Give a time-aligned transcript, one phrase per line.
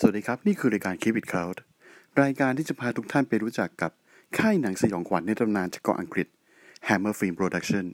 [0.00, 1.56] สวัสดีครับ นี่คือรายการ Keep It Cloud
[2.22, 3.90] รายการที่จะพาทุกท่านไปรู้จักกับ
[4.38, 6.26] ค่ายหนังสยองขวัญในตำนานจากเกาะอังกฤษ
[6.88, 7.84] Hammer Film Production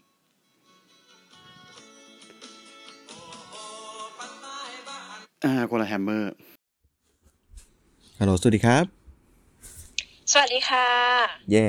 [5.45, 6.35] อ่าคนละแฮมเมอร์
[8.19, 8.85] ฮัลโหลสวัสดีครับ
[10.33, 10.87] สวัสดีค่ะ
[11.53, 11.67] แย่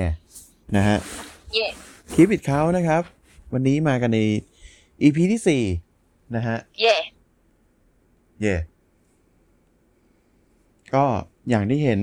[0.76, 0.98] นะฮะ
[1.54, 1.66] เย่
[2.14, 3.02] คลิปอิดเขานะครับ
[3.54, 4.20] วันนี้มากันใน
[5.02, 5.64] EP ที่สี่
[6.36, 6.96] นะฮะ เย่
[8.42, 8.56] เย่
[10.94, 11.06] ก็
[11.50, 12.00] อย่างที่เห็น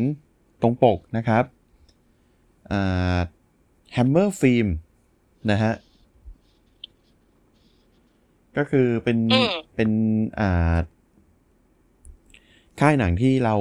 [0.63, 1.45] ตรงปกนะครับ
[2.71, 3.19] อ่า
[3.97, 4.69] Hammer Film
[5.51, 5.73] นะฮะ
[8.57, 9.19] ก็คือเป็น
[9.75, 9.91] เป็น
[10.41, 10.77] อ่า
[12.81, 13.55] ค่ายหนังที่เรา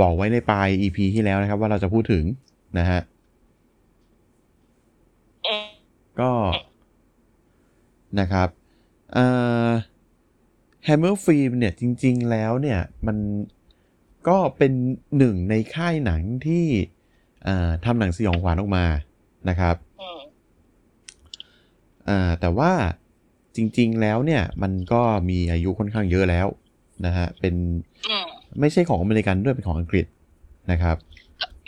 [0.00, 2.24] บอกไว้ในปลาย EP ที่แล้วนะครับ ว่าเราจะพูดถึง
[2.78, 3.00] นะฮะ
[5.46, 5.66] อืม
[6.20, 6.30] ก็
[8.20, 8.48] นะครับ
[9.12, 9.24] เอ่
[9.66, 9.70] อ
[10.86, 13.16] Hammer Film เนี่ยจริง ๆ แล้วเนี่ย มัน
[14.28, 14.72] ก็เป็น
[15.18, 16.64] หนึ่งในค่ายหนังที่
[17.44, 18.84] เอ่อทำหนังสยองขวัญออกมา
[19.48, 20.20] นะครับอืม
[22.08, 22.72] อ่าแต่ว่า
[23.56, 26.46] จริง ๆ แล้วเนี่ย มันก็มีอายุค่อนข้างเยอะแล้ว
[27.06, 27.54] นะฮะ เป็น
[28.08, 28.26] อืม
[28.60, 30.06] ไม่ใช่ของอเมริกันด้วยเป็นของอังกฤษ
[30.70, 30.96] นะครับ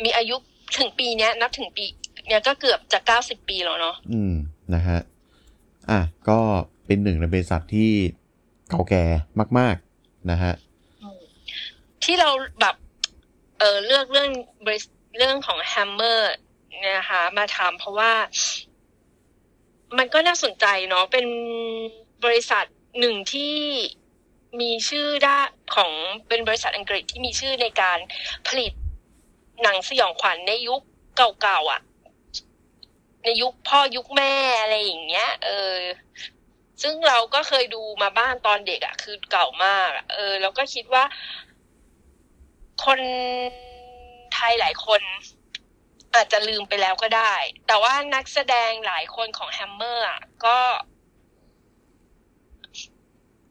[0.04, 0.36] มีอายุ
[0.78, 1.84] ถึงปีเนี้ย นับถึงปี
[2.26, 4.32] เนี่ยก็เกือบจะเก้าสิบปีแล้วเนาะอืม
[4.74, 4.98] นะฮะ
[5.90, 6.38] อะก็
[6.86, 7.90] เป็นหนึ่งในบริษัทที่
[8.70, 9.04] เก่าแก่
[9.58, 10.65] มาก ๆ นะฮะอืม
[12.04, 12.30] ที่เรา
[12.60, 12.74] แบบ
[13.58, 14.30] เออเลือกเรื่อง
[15.16, 16.28] เรื่องของแฮมเมอร์
[16.80, 18.12] เนี่ยนะคะมาทำเพราะว่า
[19.98, 21.26] มันก็น่าสนใจเนาะเป็น
[22.24, 22.64] บริษัท
[23.00, 23.54] หนึ่งที่
[24.60, 25.38] มีชื่อด้า
[25.74, 25.90] ของ
[26.28, 27.98] เป็นบริษัทอังกฤษที่มีชื่อในการ
[28.46, 28.72] ผลิต
[29.62, 30.80] หนังสยองขวัญในยุค
[31.16, 31.80] เก่าๆอะ
[33.24, 35.76] ในยุคพ่อยุคแม่อะไรอย่างเงี้ย เออ
[36.82, 41.04] ซึ่งเราก็เคยดูมาบ้านตอนเด็กอะ่ะ คือเก่ามากอเออแล้วก็คิดว่า
[42.84, 43.00] คน
[44.34, 45.00] ไทยหลายคน
[46.14, 47.34] อาจจะลืมไปแล้วก็ได้
[47.66, 50.58] แต่ว่านักแสดงหลายคนของแฮมเมอร์อะก็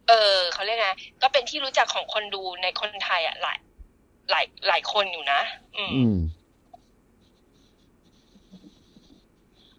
[0.08, 0.90] เออเขาเรียกไง
[1.22, 3.58] ก็เป็นที่รู้จักของคนดูในคนไทยอะหลาย
[4.30, 5.42] หลายหลายคนอยู่นะ
[5.78, 6.18] อืมอืม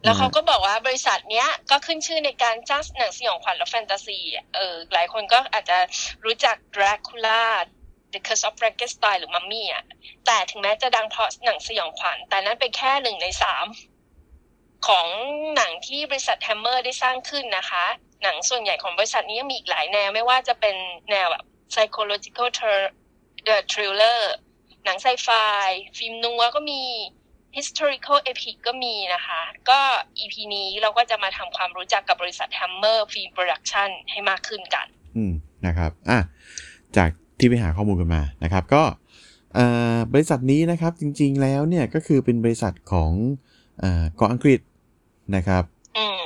[0.04, 5.78] แล้วเขาก็บอกว่าบริษัทเนี้ย ก็ขึ้นชื่อในการจ้างหนังสยองขวัญและแฟนตาซีอะเออ หลายคนก็อาจจะ
[6.24, 7.42] รู้จัก Dracula
[8.16, 9.84] The Curse of Frankenstein หรือมัมมี่อะ
[10.26, 13.66] แต่ถึงแม้จะดังเพราะหนังสยองขวัญ แต่นั้นเป็นแค่หนึ่งในสาม
[14.86, 15.06] ของ
[15.56, 17.84] หนังที่บริษัท Hammer ได้สร้างขึ้นนะคะ
[18.22, 20.76] หนังส่วนใหญ่ของบริษัทนี้มีอีกหลายแนว ไม่ว่าจะเป็น
[21.10, 22.92] แนวแบบ psychological thr-
[23.46, 24.20] the thriller
[24.84, 25.28] หนังไซไฟ
[25.96, 26.82] film noir ก็มี
[27.56, 29.40] historical epic ก็มีนะคะ
[29.70, 29.80] ก็
[30.18, 35.32] EP นี้เราก็จะมาทำความรู้จักกับบริษัท Hammer Film Production ให้มากขึ้นกัน อืม
[35.66, 36.18] นะครับ อะ
[36.96, 38.82] จาก ที่ไปหาข้อมูลกันมานะครับ ก็
[39.54, 43.12] เอ่อบริษัทนี้นะครับจริงๆแล้วเนี่ยก็คือเป็นบริษัทของ
[43.80, 44.60] เอ่อเกาะอังกฤษ
[45.36, 45.64] นะครับ
[45.98, 46.20] อืม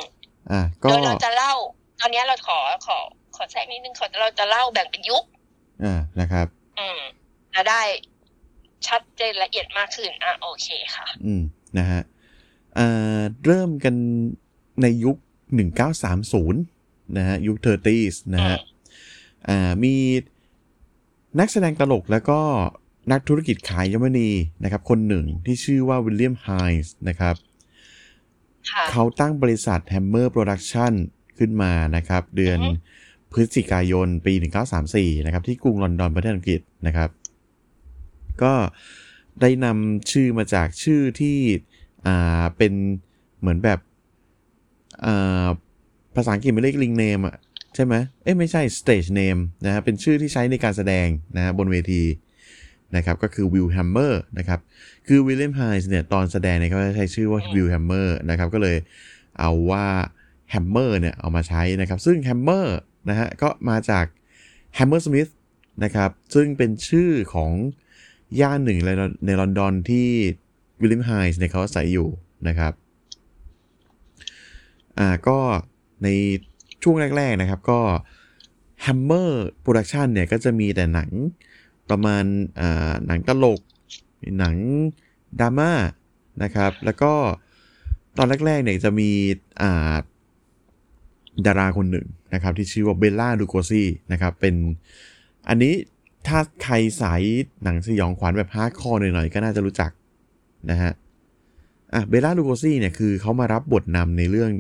[0.52, 1.52] อะก็โดยเราจะเล่า
[2.00, 2.98] ตอนนี้เราขอขอ
[3.36, 5.24] ขอแทรกนิดนึงขอเราจะเล่าแบ่งเป็นยุค
[5.84, 6.46] อ่านะครับ
[6.78, 7.00] อืม
[7.54, 7.82] จะได้
[8.86, 11.42] ชัดเจนละเอียดมากขึ้นอะโอเคค่ะ อืม
[11.78, 12.00] นะฮะ
[12.74, 13.94] เอ่อเริ่มกัน
[14.82, 15.16] ในยุค
[15.96, 18.56] 1930นะฮะยุค 30s นะฮะ
[19.48, 19.94] อ่ามี
[21.38, 22.40] นักแสดงตลกแล้วก็
[23.12, 24.30] นักธุรกิจขายยมนี
[24.64, 26.48] นะครับคนหนึ่งที่ชื่อว่าวิลเลียมไฮ
[26.84, 27.36] ส์นะครับ
[28.70, 30.92] ค่ะเขาตั้งบริษัท Hammer Production
[31.38, 32.78] ขึ้นมานะครับ เดือนอือฮึ
[33.32, 34.32] พฤศจิกายนปี
[34.80, 37.10] 1934 นะครับ ที่กรุงลอนดอนประเทศอังกฤษนะครับ
[38.42, 38.52] ก็
[39.40, 41.36] ได้นำชื่อมาจากชื่อที่
[42.06, 42.72] อ่าเป็น
[43.40, 43.80] เหมือนแบบ
[45.04, 45.46] อ่า
[46.16, 52.02] ภาษาอังกฤษไม่เรียกลิงเนมอะใช่ไหมเอ้ยไม่ใช่ stage name นะฮะเป็นชื่อที่ใช้ในการแสดงนะฮะบนเวที
[52.96, 54.60] นะครับก็คือ Will Hammer นะครับ
[55.06, 58.76] คือวิลเลียมไฮนส์เนี่ยตอนแสดงเนี่ยเขาจะใช้ชื่อว่าอืม Will Hammer นะครับก็เลย
[59.38, 59.86] เอาว่า
[60.50, 64.04] Hammer เนี่ยเอามาใช้นะครับซึ่ง Hammer นะฮะก็มาจาก
[64.74, 65.28] Hammersmith
[65.84, 67.52] นะครับซึ่งเป็นชื่อของ
[68.40, 68.90] ย่านหนึ่งใน
[69.26, 70.06] ในลอนดอนที่
[70.80, 72.08] วิลเลียมไฮนส์เนี่ยเขาอาศัยอยู่
[72.48, 72.72] นะครับ
[74.98, 75.38] อ่าก็
[76.02, 76.08] ใน
[76.82, 77.80] ช่วงแรก ๆ นะครับก็
[78.84, 79.30] Hammer
[79.64, 81.10] Production เนี่ยก็จะมีแต่หนัง
[81.90, 82.24] ประมาณ
[83.06, 83.60] หนังตลก
[84.38, 84.56] หนัง
[85.40, 85.72] ดราม่า
[86.42, 87.12] นะครับ แล้วก็
[88.16, 89.10] ตอนแรก ๆ เนี่ยจะมี
[91.46, 94.54] ดาราคนหนึ่งนะครับ ที่ชื่อว่าเบลล่าลูโกซี่นะครับเป็น
[95.48, 95.74] อันนี้
[96.26, 97.22] ถ้าใครสาย
[97.62, 99.90] หนังสยองขวัญแบบ hardcore หน่อยๆ ก็น่าจะรู้จัก
[100.70, 100.92] นะฮะ
[101.94, 104.50] อะเบลล่าลูโกซี่เนี่ย คือเขามารับบทนำในเรื่อง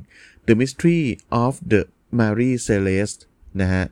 [0.46, 1.00] The Mystery
[1.42, 1.82] of the
[2.18, 3.22] Mary Celeste
[3.62, 3.84] นะฮะ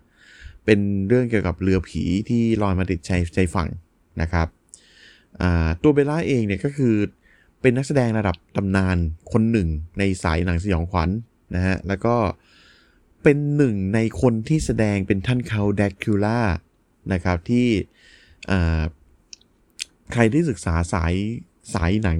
[0.64, 3.68] เป็นเรื่องเกี่ยวกับเรือผีที่ลอยมาติดชายชายฝั่ง
[4.22, 4.48] นะครับ
[5.82, 6.94] ตัวเบลล่าเองเนี่ยก็คือ
[7.60, 8.96] เป็นนักแสดงระดับตำนาน
[9.32, 9.68] คนหนึ่ง
[9.98, 12.16] ในสายหนังสยองขวัญนนะฮะ แล้วก็
[13.22, 16.40] เป็นหนึ่งในคนที่แสดงเป็นท่านเขาแดกคิล่า
[17.12, 17.66] นะครับที่
[20.12, 21.14] ใครที่ศึกษาสาย
[21.74, 22.18] สายหนัง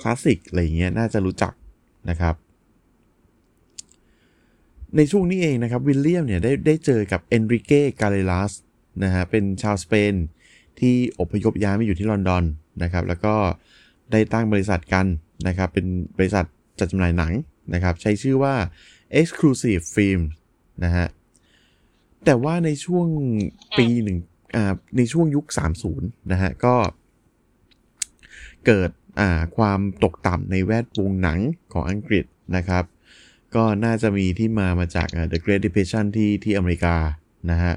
[0.00, 1.52] คลาสสิกอะไรเงี้ยน่าจะรู้จัก
[2.10, 2.34] นะครับ
[4.96, 8.52] ในช่วงนี้เองนะครับวิลเลียมเนี่ยได้ได้เจอกับเอนริเก้กาเลลัส
[9.04, 10.14] นะฮะเป็นชาวสเปน
[10.80, 12.44] ที่อพยพย้ายมาอยู่ที่ลอนดอน
[12.82, 13.34] นะครับ แล้วก็
[14.12, 15.06] ได้ตั้งบริษัทกัน
[15.48, 15.86] นะครับ เป็น
[16.18, 16.44] บริษัท
[16.78, 17.32] จัดจำหน่ายหนัง
[17.74, 18.54] นะครับ ใช้ชื่อว่า
[19.20, 20.20] Exclusive Film
[20.84, 21.06] นะฮะ
[22.24, 23.06] แต่ว่าในช่วง
[23.78, 24.18] ปีหนึ่ง
[24.96, 25.46] ในช่วงยุค
[25.88, 26.74] 30 นะฮะ ก็
[28.66, 28.90] เกิด
[29.56, 31.40] ความตกต่ำในแวดวงหนัง
[31.72, 32.24] ของอังกฤษ
[32.56, 32.84] นะครับ
[33.54, 36.96] ก็น่าจะมีที่มามาจาก The Great Depression ที่ที่อเมริกา
[37.50, 37.74] นะฮะ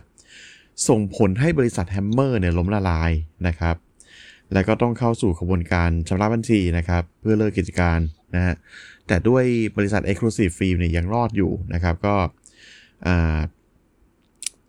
[0.88, 3.12] ส่งผลให้บริษัทแฮมเมอร์เนี่ยล้มละลาย
[3.48, 3.76] นะครับ
[4.54, 8.00] แล้วก็ต้องเข้าสู่ขบวนการชำระบัญชีนะครับ เพื่อเลิกกิจการ
[8.36, 8.54] นะฮะ
[9.08, 9.44] แต่ด้วย
[9.78, 12.16] บริษัท Exclusive Film เนี่ยยังรอดอยู่นะครับก็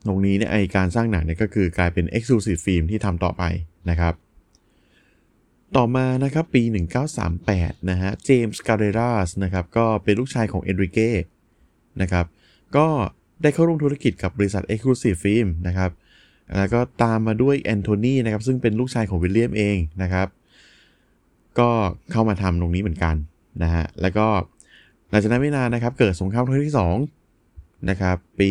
[0.07, 3.43] ตรงนี้เนี่ยไอการสร้างหนังเนี่ยก็คือกลายเป็น Exclusive Film ที่ทำต่อไป
[3.91, 4.15] นะครับ
[5.77, 6.63] ต่อมานะครับปี
[7.27, 11.11] 1938 นะฮะเจมส์การเรราสนะครับก็เป็นลูกชายของเอนริเก้
[12.03, 12.27] นะครับ
[12.77, 12.87] ก็
[13.43, 15.91] ได้เข้าร่วมธุรกิจกับบริษัท Exclusive Film นะครับ
[16.57, 20.29] แล้วก็ตามมาด้วยแอนโทนีนะครับซึ่งเป็นลูกชายของวิลเลียมเองนะครับ
[21.59, 21.71] ก็
[22.13, 23.15] เข้ามาทำตรงนี้เหมือนกัน
[23.63, 24.27] นะฮะแล้วก็
[25.11, 26.77] หลังจากนั้นไม่นานนะครับ เกิดสงครามโลกที่
[27.31, 28.51] 2นะครับปี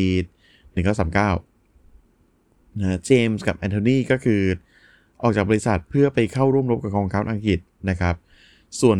[0.75, 4.42] 1939นะเจมส์กับแอนโทนีก็คือ
[5.24, 7.60] ออกจากบริษัทเพื่อไปเข้าร่วมรบกับกองทัพอังกฤษ
[7.90, 8.16] นะครับ
[8.81, 9.00] ส่วน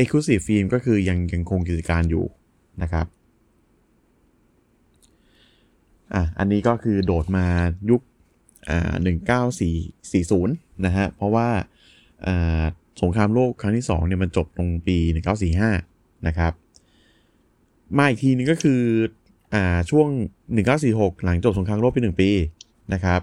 [0.00, 2.24] Exclusive Film ก็คือยังยังคงกิจการอยู่
[2.82, 3.06] นะครับ
[6.14, 7.46] อะอันนี้ก็คือโดดมา
[7.90, 8.00] ยุค
[8.68, 8.92] อ่า
[9.52, 11.48] 19440 นะฮะ เพราะว่า
[12.26, 12.62] อ่า
[13.02, 14.98] สงครามโลกครั้งที่2เนี่ยมันจบตรงปี
[15.62, 16.52] 1945 นะครับ
[17.96, 18.80] มาอีกทีนึงก็คือ
[19.54, 20.08] อ่าช่วง
[20.66, 22.30] 1946 หลังจบสงครามโลกไป 1 ปี
[22.94, 23.20] นะครับ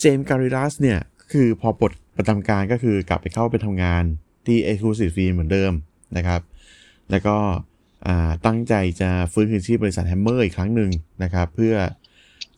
[0.00, 0.98] เจมส์การิรัสเนี่ย
[1.32, 4.04] คือพอปลดประจำการก็คือกลับไปเข้าไปทำงาน
[4.46, 5.72] ที่ Exclusive Film เหมือนเดิม
[6.16, 6.40] นะครับ
[7.10, 7.36] แล้วก็
[8.46, 10.90] ตั้งใจจะฟื้นคืนชีพบริษัท Hammer อีกครั้งหนึ่ง
[11.22, 11.74] นะครับ เพื่อ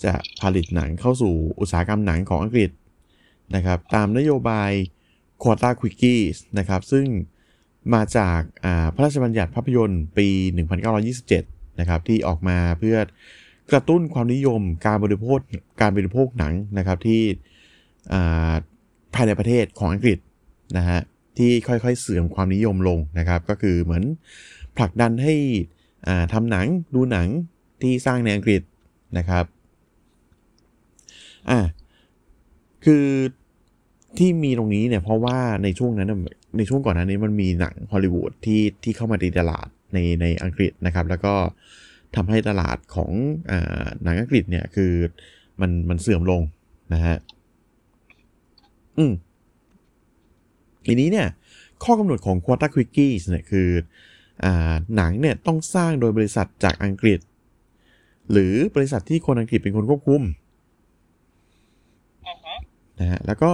[0.05, 2.70] จะผลิตหนังเข้าสู่อุตสาหกรรมหนังของอังกฤษ
[3.55, 4.70] นะครับ ตามนโยบาย
[5.43, 7.06] Quota Quickies นะครับ ซึ่ง
[7.94, 8.40] มาจาก
[8.94, 10.29] พระราชบัญญัติภาพยนตร์ปี
[11.05, 12.96] 1927 นะครับ ที่ออกมาเพื่อ
[13.70, 15.38] กระตุ้นความนิยมการบริโภค
[15.80, 17.20] การบริโภคหนังนะครับที่
[19.14, 20.18] ภายในประเทศของอังกฤษ
[20.76, 21.00] นะฮะ
[21.38, 24.04] ที่ค่อยๆเสื่อมความนิยมลงนะครับ ก็คือเหมือน
[24.76, 25.34] ผลักดันให้
[26.32, 27.28] ทำหนังดูหนัง
[27.82, 28.62] ที่สร้างในอังกฤษ
[29.18, 29.44] นะครับ
[31.50, 31.60] อ่า
[32.84, 33.06] คือ
[34.18, 36.08] ที่มีตรงนี้เนี่ยเพราะว่าในช่วงนั้น
[36.56, 41.34] ในช่วงก่อนหน้านี้มันมีหนังฮอลลีวูดที่ที่เข้ามาตีตลาดในในอังกฤษนะครับ แล้วก็
[42.16, 43.10] ทำให้ตลาดของ
[43.50, 43.52] อ
[44.02, 44.93] หนังอังกฤษเนี่ยคือ
[45.60, 46.43] มันมันเสื่อมลง
[46.93, 47.16] นะฮะ
[48.99, 49.12] อืม
[50.87, 51.28] ทีนี้เนี่ย
[51.84, 53.69] ข้อกำหนดของ Quota Quickies เนี่ยคือ
[54.44, 54.46] อ
[54.96, 57.20] หนังเนี่ยต้องสร้างโดยบริษัทจากอังกฤษ
[58.32, 60.22] หรือบริษัทที่คนอังกฤษเป็นคนควบคุม
[63.00, 63.52] นะฮะแล้วก็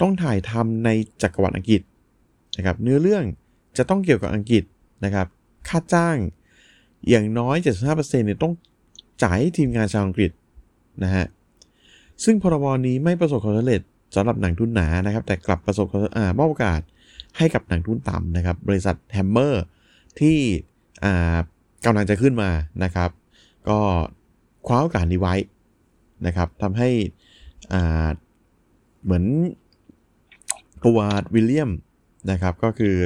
[0.00, 0.88] ต้องถ่ายทำใน
[1.22, 1.82] จักรวรรดิอังกฤษ
[2.56, 3.24] นะครับ เนื้อเรื่อง
[3.76, 4.64] จะต้องเกี่ยวกับอังกฤษ
[5.04, 5.26] นะครับ
[5.68, 6.16] ค่าจ้าง
[7.10, 7.56] อย่างน้อย
[7.90, 8.52] 75%เนี่ยต้อง
[9.22, 10.30] จ่ายให้ทีมงานชาวอังกฤษ
[11.02, 11.26] นะฮะ
[12.24, 13.80] ซึ่งพรบนี้ไม่ประสบความสำเร็จ
[14.14, 16.80] สำหรับหนังทุนหนานะครับ แต่กลับประสบอ่ามอบโอกาส
[17.38, 19.64] ให้กับหนังทุนต่ำนะครับ บริษัท Hammer
[20.20, 20.38] ที่
[21.04, 21.36] อ่า
[21.84, 22.50] กำลังจะขึ้นมา
[22.84, 23.10] นะครับ
[23.68, 23.78] ก็
[24.66, 25.34] คว้าโอกาสนี้ไว้
[26.26, 26.88] นะครับทำให้
[27.72, 28.08] อ่า
[29.04, 29.24] เหมือน
[30.84, 30.98] ตัว
[31.34, 31.70] วิลเลียม
[32.30, 32.96] นะครับก็คือ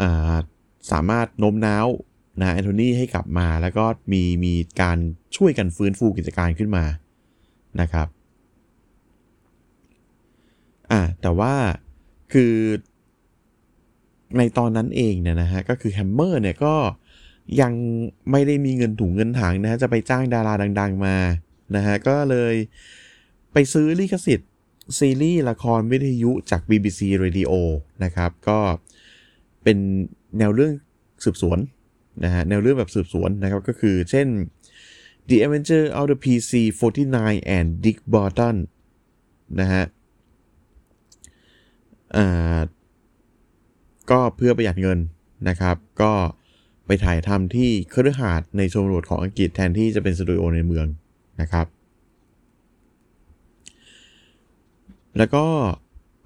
[0.00, 0.34] อ่า
[0.92, 1.86] สามารถโน้มน้าว
[2.40, 4.98] นะแอนโทนีให้กลับมาแล้วก็มีมีการ
[5.36, 6.84] ช่วยกันฟื้นฟูกิจการขึ้นมา
[7.80, 8.08] นะครับ
[10.90, 11.54] อ่าแต่ว่า
[12.32, 12.54] คือ
[14.38, 16.74] ในตอนนั้นเองเนี่ยนะฮะก็คือแฮมเมอร์เนี่ยก็
[17.60, 17.72] ยัง
[18.30, 21.16] ไม่ได้มีเงินถุงเงินถังนะฮะจะไปจ้างดาราดัง ๆ มา
[21.76, 22.54] นะฮะก็เลย
[23.52, 24.50] ไปซื้อลิขสิทธิ์
[24.98, 27.52] ซีรีส์ละครวิทยุจาก BBC Radio
[28.04, 28.58] นะครับ ก็
[29.62, 29.78] เป็น
[30.38, 30.72] แนวเรื่อง
[31.24, 31.58] สืบสวน
[32.24, 34.28] นะฮะแนวเรื่องแบบสืบสวนนะครับ ก็คือเช่น
[35.28, 38.56] The Adventure of the PC 49 and Dick Barton
[39.60, 39.84] นะฮะ
[42.16, 42.58] อ่า
[44.10, 44.98] ก็เพื่อประหยัดเงิน
[45.48, 46.12] นะครับ ก็
[46.86, 50.86] ไปถ่ายทำที่เครือหาดในชมรดของอังกฤษแทนที่จะเป็นสตูดิโอในเมือง
[51.40, 51.66] นะครับ
[55.18, 55.44] แล้วก็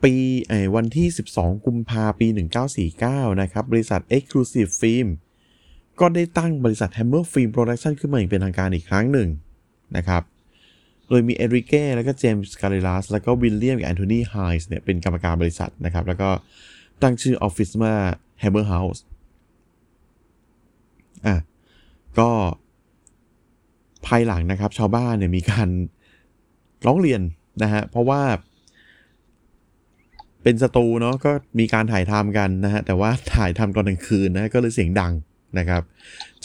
[0.03, 0.15] ปี
[0.49, 2.27] ไอ้วันที่ 12 กุมภาปี
[2.85, 5.09] 1949 นะครับ บริษัท Exclusive Film
[6.01, 9.29] ก็ได้ตั้งบริษัท Hammer Film Production ขึ้นมาอย่างเป็นทางการอีกครั้งหนึ่ง
[9.97, 10.23] นะครับ
[11.09, 16.29] โดยมีเอนริเก้แล้วก็เจมส์คาร์เรรัสแล้วก็วิลเลียมกับแอนโทนีไฮนส์เนี่ยเป็นกรรมการบริษัทนะครับ แล้วก็
[17.03, 17.95] ตั้งชื่อออฟฟิศว่า
[18.43, 19.01] Hammer House
[21.27, 21.37] อะ
[22.19, 22.31] ก็
[24.07, 25.69] ภายหลังนะครับ ชาวบ้านเนี่ยมีการ
[26.87, 27.21] ร้องเรียน
[27.63, 28.23] นะฮะ เพราะว่า
[30.43, 35.13] เป็นสตูเนาะก็มีการถ่ายทำกันนะฮะ แต่ว่าถ่ายทำตอนกลางคืนนะก็เลยเสียงดัง
[35.59, 35.83] นะครับ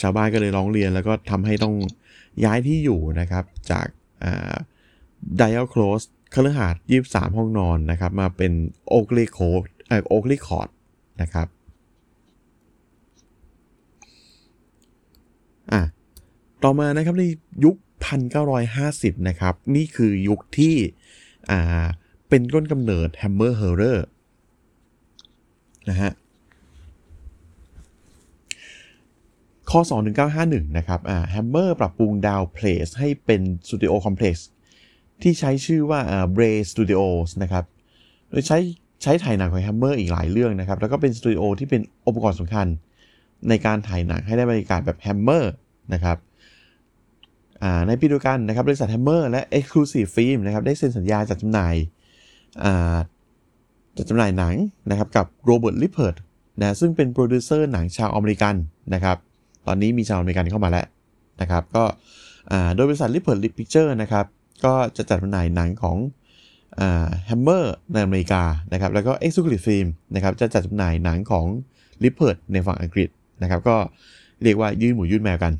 [0.00, 1.74] ชาวบ้านก็เลยร้องเรียนแล้วก็ทำให้ต้อง
[2.44, 3.86] ย้ายที่อยู่นะครับ จาก
[5.40, 6.02] ดิอัลโคลส
[6.34, 8.52] คฤหาสน์ยี่สามห้องนอนนะครับ มาเป็น
[8.88, 10.68] โอเกลีโคดเอ่อโอเกลีคอร์ด
[11.22, 11.46] นะครับ
[15.72, 15.82] อะ
[16.62, 17.24] ต่อมานะครับใน
[17.64, 17.76] ยุค
[18.52, 20.76] 1950 นะครับ นี่คือยุคที่
[21.50, 21.84] อ่า
[22.28, 23.98] เป็นต้นกำเนิด Hammer Horror
[25.88, 26.12] นะฮะ
[29.70, 29.80] ข้อ
[30.28, 34.48] 21951 นะครับอ่า Hammer ปรับปรุง Down Place ให้เป็น studio complex
[35.22, 37.64] ที่ใช้ชื่อว่าอ่า Bray Studios นะครับ
[38.30, 38.58] โดยใช้
[39.02, 42.66] ใช้ถ่ายหนังของ Hammer อีกหลายเรื่องนะครับ แล้วก็เป็นสตูดิโอที่เป็นองค์ประกอบสำคัญ
[43.48, 45.44] ในการถ่ายหนังให้ได้บรรยากาศแบบ Hammer
[45.94, 46.16] นะครับ
[47.86, 51.74] ในปีเดียวกันนะครับบริษัท Hammer และ Exclusive Film นะครับได้เซ็นสัญญาจัดจำหน่าย
[53.96, 54.54] จัดจำหน่ายหนัง
[54.90, 56.16] นะครับกับโรเบิร์ตลิปเพิร์ต
[56.60, 58.54] นะซึ่งเป็นโปรดิวเซอร์หนังชาวอเมริกัน
[58.94, 59.16] นะครับ
[59.66, 60.86] ตอนนี้มีชาวอเมริกันเข้ามาแล้ว
[61.40, 61.84] นะครับก็
[62.74, 64.26] โดยบริษัท Lippert Lippert Pictures นะครับ
[64.64, 65.96] ก็จะจัดจำหน่ายหนังของ
[67.26, 68.42] Hammer ในอเมริกา
[68.72, 71.46] นะครับแล้วก็ Exclusive Film นะครับจะจัดจำหน่ายหนังของ
[72.04, 73.08] Lippert ในฝั่งอังกฤษ
[73.42, 73.76] นะครับก็
[74.42, 75.52] เรียกว่ายื่นหมูยื่นแมวกัน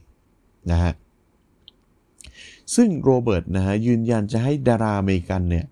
[0.70, 0.92] นะฮะ
[2.74, 5.64] ซึ่งโรเบิร์ตนะฮะยืนยันจะให้ดาราอเมริกันเนี่ย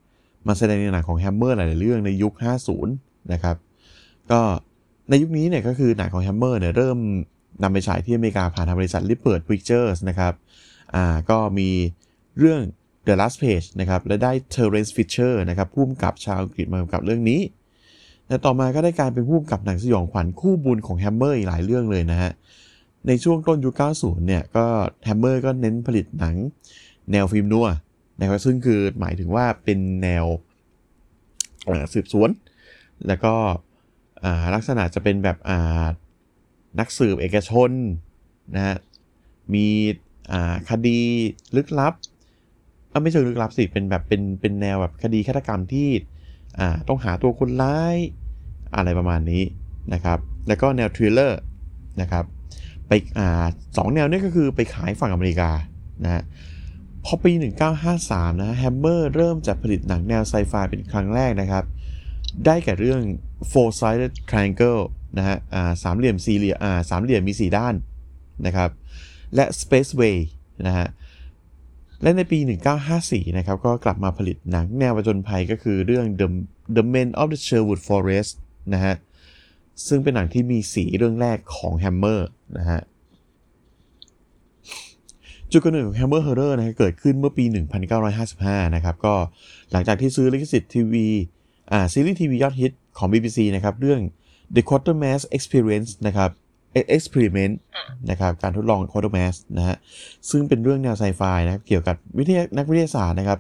[0.47, 2.35] มาแสดงในหนังของ Hammer หลาย ๆ เรื่องในยุค
[2.83, 3.57] 50 นะครับ
[4.31, 4.41] ก็
[5.09, 6.99] ในยุคนี้เนี่ยก็คือหนังของ Hammer เนี่ยเริ่ม
[7.62, 10.33] นำไปฉายที่อเมริกาผ่านทางบริษัท l i p e r t Pictures นะครับ
[10.95, 11.69] อ่าก็มี
[12.38, 12.61] เรื่อง
[13.07, 17.40] The Last Page นะครับและได้ Terence Fisher นะครับผู้กำกับชาวอังกฤษมากำกับเรื่องนี้
[18.29, 22.31] และต่อมาก็ได้การเป็นผู้กำกับหนังสยองขวัญคู่บุญของแฮมเมอร์อีกหลายเรื่องเลยนะฮะ
[23.07, 24.67] ในช่วงต้นยุค 90 เนี่ยก็
[25.05, 26.37] แฮมเมอร์ก็เน้นผลิตหนัง
[27.12, 27.69] แนว film noir
[28.21, 30.25] นะครับซึ่งคือหมายถึงว่าเป็นแนว
[31.93, 32.31] สืบสวน
[33.07, 33.35] แล้วก็
[34.55, 35.37] ลักษณะจะเป็นแบบ
[36.79, 37.71] นักสืบเอกชน
[38.55, 38.77] นะฮะ
[39.55, 39.67] มี
[40.71, 41.00] คดี
[41.57, 41.95] ลึกลับ
[43.03, 45.89] ไม่ใช่ลึกลับสิเป็นแบบเป็นเป็นแนวแบบคดีฆาตกรรมที่
[46.89, 47.97] ต้องหาตัวคนร้าย
[48.77, 49.45] อะไรประมาณนี้
[49.93, 51.41] นะครับ แล้วก็แนว thriller
[52.00, 52.25] นะครับ
[52.89, 53.45] ไปอ่า
[53.77, 55.50] สองแนวนี้ก็คือไปขายฝั่งอเมริกา
[56.05, 56.23] นะฮะ
[57.05, 57.33] พอปี
[57.87, 61.65] 1953 นะแฮมเมอร์เริ่มจัดผลิตหนังแนวไซไฟเป็นครั้งแรกนะครับ
[62.47, 63.00] ได้แก่เรื่อง
[63.50, 64.83] Four Sided Triangle
[65.19, 65.37] นะฮะ
[65.83, 66.59] สามเหลี่ยมสี่เหลี่ยม
[66.90, 67.75] สามเหลี่ยมมีสี่ด้าน
[68.47, 68.71] นะครับ
[69.35, 70.17] และ Spaceway
[70.67, 70.87] นะฮะ
[72.02, 72.38] และในปี
[72.88, 76.29] 1954 นะครับ ก็กลับมาผลิตหนังแนวประจนภัยก็คือเรื่อง The
[76.76, 78.33] The Men of the Sherwood Forest
[78.75, 78.95] นะฮะ
[79.87, 82.21] ซึ่งเป็นหนังที่มีสีเรื่องแรกของ Hammer
[82.59, 82.81] นะฮะ
[85.50, 87.45] จุดกำเนิดของ Hammer Horror นะเกิดขึ้นเมื่อปี
[88.11, 89.14] 1955 นะครับ ก็
[89.73, 91.07] หลังจากที่ซื้อลิขสิทธิ์ทีวี
[91.73, 94.00] อ่า ซีรีส์ทีวียอดฮิตของ BBC นะครับ เรื่อง
[94.54, 96.30] The Quatermass Experience นะครับ
[96.97, 97.54] Experiment
[98.11, 99.76] นะครับการทดลอง Quatermass นะฮะ
[100.30, 103.38] ซึ่งเป็นเรื่องแนวไซไฟนะครับเกี่ยวกับวิทยานักวิทยาศาสตร์นะครับ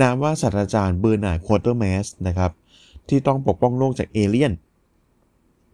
[0.00, 2.50] นามว่าศาสตราจารย์เบอร์นาร์ดควอเตอร์แมสนะครับ
[3.08, 4.52] ที่ต้องปกป้องโลกจากเอเลี่ยน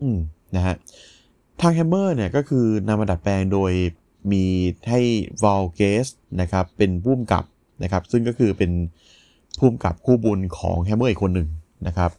[0.01, 0.19] อืม
[0.57, 0.75] นะฮะ
[1.61, 3.73] ทางแฮมเมอร์เนี่ยก็คือนำมาดัดแปลงโดย
[4.33, 4.45] มี
[4.89, 5.01] ให้
[5.43, 6.07] Val Guest
[6.41, 7.45] นะครับเป็นผู้กำกับ
[7.83, 8.71] นะครับ ซึ่งก็คือเป็น
[9.59, 11.49] ผู้กำกับคู่บุญของแฮมเมอร์อีกคนหนึ่ง
[11.87, 12.11] นะครับ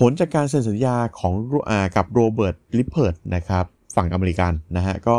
[0.00, 1.34] ผลจากการเซ็นสัญญาของ
[1.70, 3.64] อากับ Robert Lippert นะครับ
[3.96, 5.18] ฝั่งอเมริกันนะฮะก็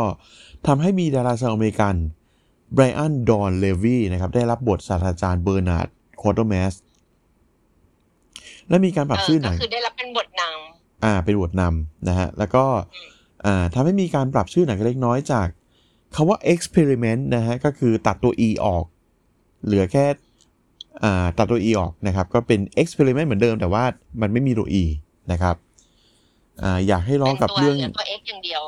[0.66, 1.94] ทำให้มีดาราชาวอเมริกัน
[2.74, 5.88] ไบรอันดอนเลวีนะครับได้รับบทศาสตราจารย์เบอร์นาร์ด
[6.20, 6.72] ควอเตอร์แมส
[8.68, 12.64] และมีการปรับชื่อหนังก็คือได้รับเป็นบทนำอ่าเป็นบทนำนะฮะแล้วก็
[13.46, 15.46] อ่าทำให้มีการปรับชื่อหนังเล็กน้อยจาก
[16.14, 18.84] คาว่า experiment นะฮะก็คือตัดตัว e ออก
[19.64, 20.04] เหลือแค่
[21.38, 23.84] ตัดตัว e ออกนะครับ ก็เป็น experiment เหมือนเดิมแต่ว่า
[24.20, 24.84] มันไม่มีตัว e
[25.32, 25.56] นะครับ
[26.62, 28.62] ออยากให้ล้อกับเรื่องตัว x อย่างเดียว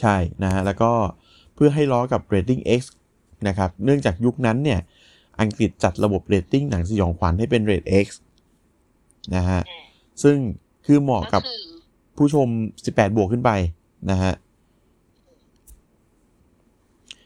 [0.00, 0.90] ใช่นะฮะแล้วก็
[1.54, 2.82] เพื่อให้ล้อกับ rating x
[3.48, 4.80] นะครับ เนื่องจากยุคนั้นเนี่ย
[5.40, 8.06] อังกฤษจัดระบบ rating หนังสยองขวัญให้เป็น rate x
[9.36, 9.60] นะฮะ
[10.22, 10.36] ซึ่ง
[10.86, 11.42] คือเหมาะกับ
[12.16, 12.48] ผู้ชม
[12.84, 13.50] 18 บวกขึ้นไป
[14.10, 14.32] นะฮะ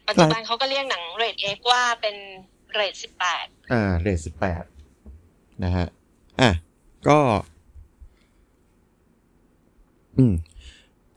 [0.07, 2.15] ปัจจุบันเขาก็เรียกหนังเรท X ว่าเป็น
[2.73, 4.63] เรทสิบแปดอ่า เรทสิบแปด
[5.63, 5.87] นะฮะ
[6.41, 6.51] อะ
[7.07, 7.19] ก็
[10.17, 10.33] อืม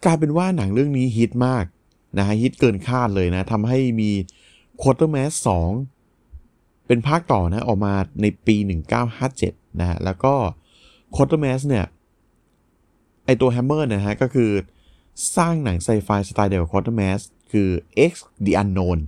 [0.04, 1.64] กลายเป็นว่าหนังเรื่องนี้ฮิตมาก
[2.18, 4.10] นะฮะฮิตเกินคาดเลยนะทำให้มี
[4.82, 5.32] Quartermass
[6.10, 8.56] 2 เป็นภาคต่อนะ ออกมาในปี
[9.18, 10.34] 1957 นะฮะ แล้วก็
[11.14, 11.86] Quartermass เนี่ย
[13.24, 14.50] ไอตัว Hammer นะฮะ ก็คือ
[15.36, 17.20] สร้างหนังไซไฟสไตล์เดียวกับ Quartermass
[17.52, 17.68] คือ
[18.10, 18.12] X
[18.44, 18.98] The Unknown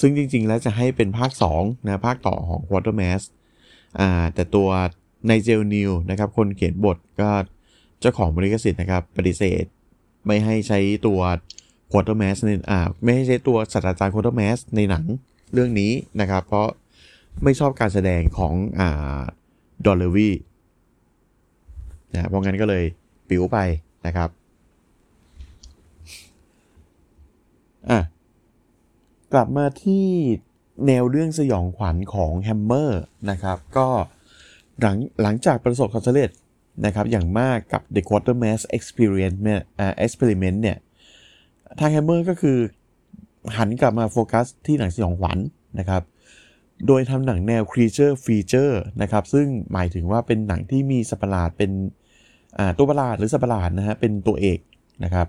[0.00, 1.30] ซึ่งจริง ๆ แล้วจะให้เป็นภาค
[1.60, 3.22] 2นะภาคต่อของ Quartermass
[4.00, 4.68] อ่าแต่ตัว
[5.28, 7.30] ในเจลนิวนะครับคนเขียนบทก็
[8.00, 9.64] เจ้าของบริกสิทธิ์นะครับปฏิเสธ
[10.26, 11.20] ไม่ให้ใช้ตัว
[11.92, 15.04] Quartermass ในอ่าไม่ให้ใช้ตัวศาสตราจารย์ Quartermass ในหนัง
[15.52, 16.68] เรื่องนี้นะครับ เพราะ
[17.44, 19.20] ไม่ชอบการแสดงของอ่า
[19.86, 20.30] ดอนเลวี
[22.12, 22.84] นะเพราะงั้นก็เลย
[23.28, 23.58] ปลิวไป
[24.06, 24.28] นะครับ
[27.90, 28.00] อะ
[29.32, 30.06] กลับมาที่
[30.86, 33.88] แนวเรื่องสยองขวัญของแฮมเมอร์นะครับ ก็
[34.80, 36.30] หลังหลังจากประสบความสำเร็จ
[36.86, 39.60] นะครับอย่างมากกับ The Quartermass Experience เนี่ย
[40.04, 40.76] Experiment เนี่ย
[41.78, 42.58] ทางแฮมเมอร์ก็คือ
[43.56, 45.38] หันกลับมาโฟกัสที่หนังสยองขวัญ
[45.78, 46.02] นะครับ
[46.86, 51.70] โดยทำหนังแนว Creature Feature นะครับ ซึ่งหมายถึงว่าเป็นหนังที่มีสัตว์ประหลาดเป็น
[52.78, 54.58] ตัวประหลาดหรือสัตว์ประหลาดนะฮะ เป็นตัวเอก
[55.04, 55.26] นะครับ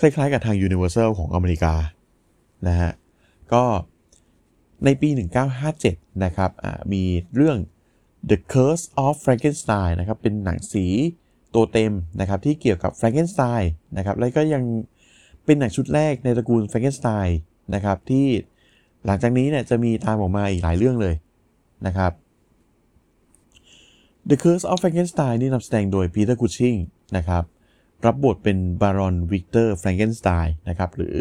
[0.00, 1.74] คล้ายๆกับทาง Universal ของอเมริกา
[2.68, 2.92] นะฮะ
[3.52, 3.64] ก็
[4.84, 5.08] ในปี
[5.66, 6.50] 1957 นะครับ
[6.92, 7.02] มี
[7.34, 7.58] เรื่อง
[8.30, 10.86] The Curse of Frankenstein นะครับเป็นหนังสี
[11.54, 13.64] ตัวเต็มนะครับที่เกี่ยวกับ Frankenstein
[13.96, 14.62] นะครับแล้วก็ยัง
[15.44, 17.30] เป็นหนังชุดแรกในตระกูล Frankenstein
[17.74, 18.26] นะครับที่
[19.06, 21.14] หลังจากนี้เนี่ยจะมีตามออกมาอีกหลายเรื่องเลย
[21.86, 22.12] นะครับ
[24.28, 26.78] The Curse of Frankenstein นี่นำแสดงโดย Peter Cushing
[27.16, 27.44] นะครับ
[28.06, 31.16] รับบทเป็นบารอนวิกเตอร์แฟรงเกนสไตน์นะครับหรือ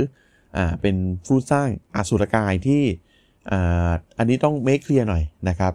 [0.58, 0.96] อ่าเป็น
[1.26, 2.84] ผู้สร้างอสุรกายที่
[3.52, 5.74] อ่าอันนี้ต้อง make clear หน่อยนะครับ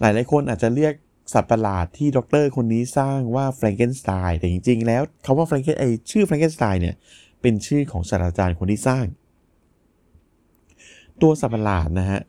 [0.00, 0.94] หลายหลายคนอาจจะเรียก
[1.32, 6.94] สัตว์ประหลาดที่ด็อกเตอร์คนนี้สร้างว่าแฟรงเกนสไตน์แต่จริงๆ แล้วคำว่าแฟรงเกนไอ้ชื่อแฟรงเกนสไตน์เนี่ย
[7.42, 9.04] เป็นชื่อของศาสตราจารย์คนที่สร้าง
[11.22, 12.20] ตัวสัตว์ประหลาดนะฮะ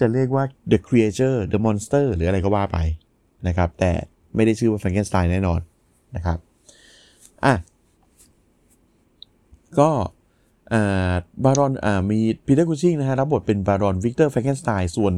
[0.00, 2.78] จะเรียกว่า the creature the monster หรืออะไรก็ว่าไป
[3.48, 3.90] นะครับ แต่
[4.34, 5.60] ไม่ได้ชื่อว่าแฟรงเกนสไตน์แน่นอน
[6.16, 6.38] นะครับ
[7.44, 7.54] อะ
[9.78, 9.90] ก็
[11.44, 15.14] บารอนอ่ามีปีเตอร์คูชิงนะฮะรับบทเป็นบารอนวิกเตอร์แฟรงเกนสไตน์ส่วน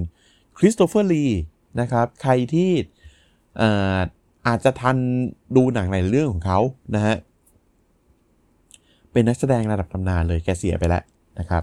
[0.59, 1.27] คริสโตเฟอร์ลี
[1.81, 2.71] นะครับ ใครที่
[3.61, 3.99] อ่า
[4.47, 4.97] อาจจะทัน
[5.57, 6.59] ดูหนังหลายเรื่องของเขา
[6.95, 7.17] นะฮะ
[9.13, 11.03] เป็นนักแสดงระดับตำนานเลยแกเสียไปแล้ว
[11.39, 11.63] นะครับ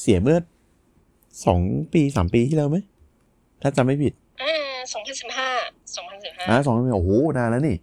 [0.00, 0.38] เสียเมื่อ
[1.46, 1.60] สอง
[1.92, 2.76] ปีสามปีที่แล้วไหม
[3.62, 4.54] ถ้าจำไม่ผิดอ่า
[4.92, 5.48] สองพันสิบห้า
[5.96, 7.76] สองพันสิบห้าอ่าสองปีโอ้โห นานแล้วนี่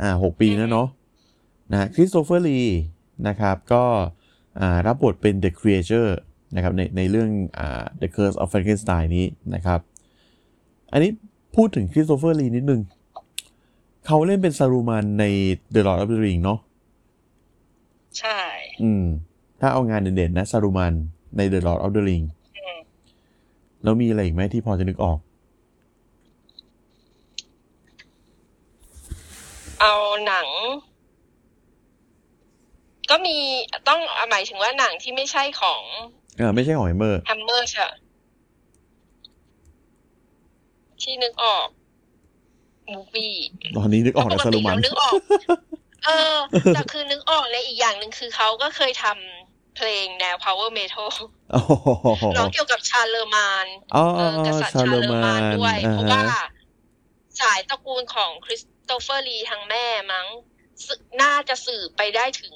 [0.00, 0.88] อ่าหกปีแล้วเนาะ
[1.72, 2.60] นะคริสโตเฟอร์ลี
[3.28, 4.25] นะครับ ก็อ่า
[4.86, 6.10] รับบทเป็น The Creature
[6.54, 9.80] นะครับในในเรื่องอ่า The Curse of Frankenstein นี้นะครับ
[10.92, 11.10] อันนี้
[11.56, 12.80] พูดถึงคริสโตเฟอร์ลีนิดนึง
[14.06, 15.24] เขาเล่นเป็นซารูมานใน
[15.74, 16.58] The Lord of the Ring เนาะ
[18.18, 18.40] ใช่
[18.82, 19.04] อืม
[19.60, 20.92] ถ้าเอางานเด่นๆนะซารูมาน
[21.36, 22.24] ใน The Lord of the Ring
[22.56, 22.78] อืม
[23.82, 25.18] แล้วมีอะไรอีกไหมที่พอจะนึกออก
[29.80, 29.94] เอา
[30.26, 30.48] หนัง
[33.10, 33.36] ก็มี
[33.88, 35.82] ต้องหมายถึงว่าหนังที่ไม่ใช่ของ
[36.36, 37.86] เออไม่ใช่หอยเมอร์แฮมเมอร์ใช่
[41.02, 41.66] ที่นึกออก
[42.92, 43.34] มูฟี่
[43.76, 45.14] ตอนนี้นึกออกปแต่กซาติรูมันเรานึกออก
[46.06, 46.36] เออ
[46.74, 51.10] แต่คือนึกออกเลยอีกอย่างหนึ่งคือเขาก็เคยทำเพลงแนว power metal
[51.52, 56.44] โอ้โหร้องเกี่ยวกับชาเลอร์มานอ๋อเออกษัตริย์ชาชาโลเลอร์มามานนด้วยอ่าเพราะว่าฮะ
[57.40, 60.55] สายตระกูลของคริสโตเฟอร์ลีทางแม่มั้งสึ
[61.22, 62.54] น่าจะสื่อไปได้ถึง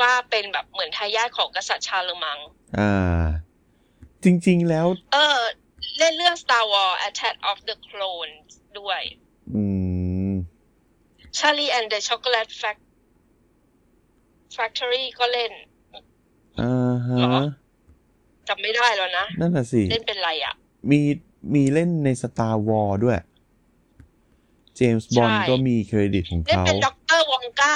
[0.00, 2.38] ว่าเป็นแบบเหมือนทายาทของกษัตริย์ชาเลอร์มัง
[2.78, 3.22] อ่า
[4.24, 5.40] จริง ๆ แล้ว เออ
[5.98, 9.00] เล่นเรื่อง Star Wars Attack of the Clones ด้วย
[9.54, 9.62] อื
[10.30, 10.32] ม
[11.38, 12.86] Charlie and the Chocolate Fac-
[14.56, 15.52] Factory ก็เล่น
[16.60, 17.46] อ่าฮเหรอะ
[18.48, 20.54] จำไม่ได้แล้วนะ นั่นน่ะสิ เล่นเป็นไรอะ
[20.90, 21.00] มี
[21.54, 23.18] มีเล่นใน Star War ด้วย
[24.78, 27.74] เจมส์บอนด์ใช่ก็มีเครดิตของเล่นเขาเป็นด็อกเตอร์วองกา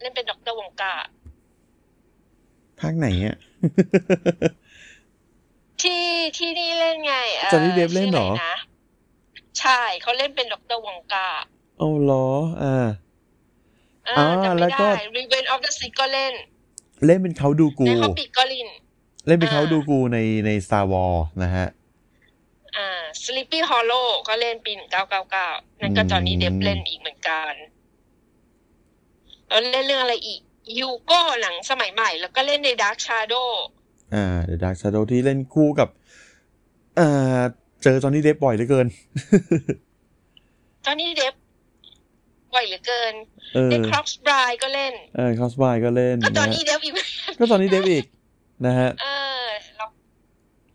[0.00, 0.92] เล่นเป็นด็อกเตอร์วองกา
[2.80, 3.36] ภาคไหนอะ
[5.82, 6.04] ที่
[6.38, 8.56] ที่นี่เล่นไงเอ่อจอห์นนี่เดฟเล่นเหรอชื่ะไนะ
[9.60, 11.26] ใช่เขาเล่นเป็นด็อกเตอร์วองกา
[11.78, 12.28] เอาเหรอ
[12.62, 12.86] อ่า
[14.08, 16.34] อ่าอ่าจำแล้ไม่วก็ได้ Revenge of the Sith ก็เล่น
[17.06, 18.68] เล่นเป็นเขาดูกูในฮอบบิทก็เล่น
[19.26, 21.79] เล่นเป็นเขาอ่าดูกูในใน Star War นะฮะอ่า
[23.24, 24.72] Sleepy Hollow ก็เล่นปี
[25.22, 27.52] 1999 นั่นก็อืมจอห์นนี่เดฟเล่นอีกเหมือนกัน
[29.48, 30.40] แล้วเล่นเรื่องอะไรอีก
[30.78, 33.48] ยูโก้หนังสมัยใหม่ แล้วก็เล่นใน Dark Shadow
[34.14, 35.88] อ่า The Dark Shadow ที่เล่นคู่กับ
[36.98, 37.40] อ่า
[37.82, 38.86] เจอจอห์นนี่เดฟบ่อยเหลือเกิน
[40.84, 41.34] จอห์นนี่เดฟ
[42.54, 43.14] บ่อยเหลือเกิน
[43.54, 46.94] เออในครอปส์บรายก็เล่น เออ Corpse Bride ก็เล่น ก็ Johnny นะนี่ฮะ Depp อีก
[47.38, 48.04] ก็ Johnny Depp อีก
[48.66, 49.06] นะฮะ เอ
[49.44, 49.46] อ
[49.76, 49.88] แล้ว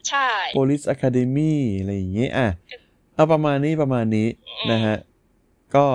[0.09, 2.47] ใช่ Police Academy อะไรอย่างเงี้ยอะ
[3.15, 4.27] เอาประมาณนี้ประมาณนี้
[4.71, 4.95] นะฮะ
[5.75, 5.85] ก็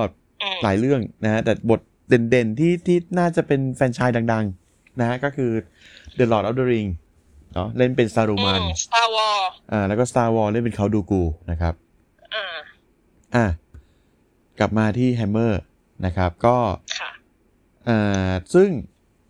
[0.43, 5.51] อืมหลายเรื่องนะฮะ แต่บทเด่นๆที่ที่น่าจะเป็นแฟรนไชส์ดัง ๆ นะฮะ ก็คือ
[6.19, 6.89] The Lord of the Ring
[7.55, 9.41] เนาะเล่นเป็นซารูมาน Star Wars
[9.73, 11.75] อ่า แล้วก็ Star Wars เล่นเป็น Count Dooku นะครับ
[12.35, 12.45] อ่า
[13.35, 13.47] อะ
[14.59, 15.53] กลับมาที่ Hammer
[16.07, 16.57] นะครับ ก็
[16.99, 17.11] ค่ะ
[17.89, 18.69] อ่าซึ่ง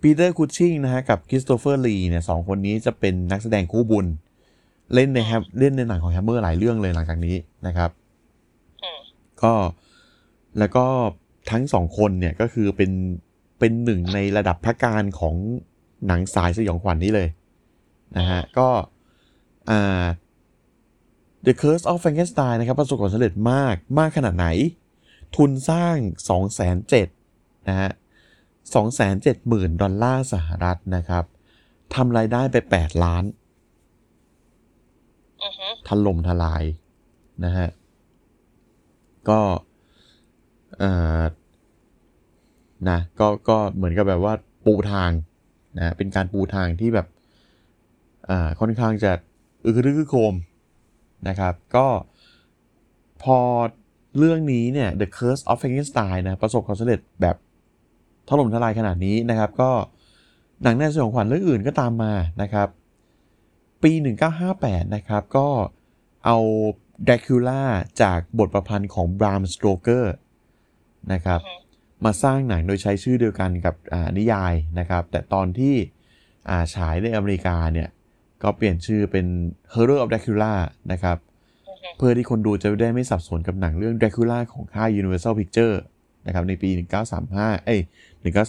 [0.03, 4.07] ปีเตอร์คูชิงนะฮะ กับคริสโตเฟอร์ลีเนี่ยสองคนนี้จะเป็นนักแสดงคู่บุญ
[4.95, 7.91] เล่นในแฮมเล่นในหนังของแฮมเมอร์หลายเรื่องเลยหลังจากนี้นะครับ
[8.83, 9.01] อืม
[9.43, 9.55] ก็
[10.59, 10.85] แล้วก็
[11.51, 12.91] ทั้งสองคนเนี่ยก็คือเป็น
[13.59, 15.35] เป็นหนึ่งในระดับพระกาฬของ
[16.07, 17.29] หนังสายสยองขวัญนี้เลย
[18.19, 18.69] นะฮะก็
[19.71, 20.05] อ่า
[21.47, 24.47] The Curse of Frankenstein นะครับประสบความสำเร็จมากมากขนาดไหน
[25.37, 25.97] ทุนสร้าง
[26.29, 27.91] 2 0 0 0 0นะฮะ
[28.87, 31.25] 270,000 ดอลลาร์สหรัฐนะครับ
[31.95, 33.40] ทำรายได้ไป 8 ล้านอือฮึ
[35.89, 36.63] ถล่มทลาย
[37.45, 37.69] นะฮะ
[39.29, 39.41] ก็
[40.79, 40.85] เอ
[41.21, 41.23] อ
[42.89, 44.35] นะก็ก็เหมือนกับแบบว่า
[44.67, 45.11] ปูทาง
[45.79, 47.07] นะเป็นการปูทางที่แบบ
[48.31, 49.13] อ่าค่อนข้างจะ
[49.65, 50.35] อึกระทึกคึกโคม
[51.29, 51.87] นะครับ ก็
[53.23, 53.39] พอ
[54.19, 57.37] เรื่องนี้เนี่ย The Curse of Frankenstein นะประสบความสำเร็จแบบ
[58.29, 59.71] ถล่มทลายขนาดนี้นะครับ ก็
[60.63, 62.69] หนังแนวสยองขวัญเรื่องอื่นก็ตามมานะครับ
[63.83, 63.93] ปี
[64.43, 65.49] 1958 นะครับ ก็
[66.25, 66.37] เอา
[67.07, 67.63] Dracula
[68.03, 70.05] จากบทประพันธ์ของ Bram Stoker
[71.13, 71.41] นะครับ
[72.05, 75.75] มาสร้างหนังโดยใช้ชื่อเดียวกันกับอ่านิยายนะครับ แต่ตอนที่
[76.49, 77.89] อ่าฉายในอเมริกาเนี่ย
[78.43, 79.27] ก็เปลี่ยนชื่อเป็น
[79.75, 80.53] Horror of Dracula
[80.93, 81.17] นะครับ
[81.69, 85.77] อือฮึเพื่อที่คนดูจะได้ไม่สับสนกับหนังเรื่อง Dracula ของค่าย Universal Picture
[86.27, 86.71] นะครับ ในปี
[87.19, 87.81] 1935 เอ้ย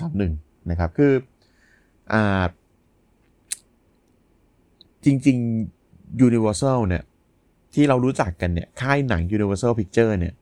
[0.02, 1.14] 1931 นะครับ คือ
[2.14, 2.44] อ่า
[5.06, 5.38] จริง
[5.80, 7.04] ๆ Universal เนี่ย
[7.74, 10.34] ที่เรารู้จักกันเนี่ยค่ายหนัง Universal Picture เนี่ย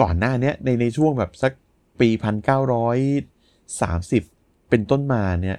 [0.00, 1.52] ก่อนหน้านี้ในในช่วงแบบสัก
[2.00, 5.58] ปี 1930 เป็นต้นมาเนี่ย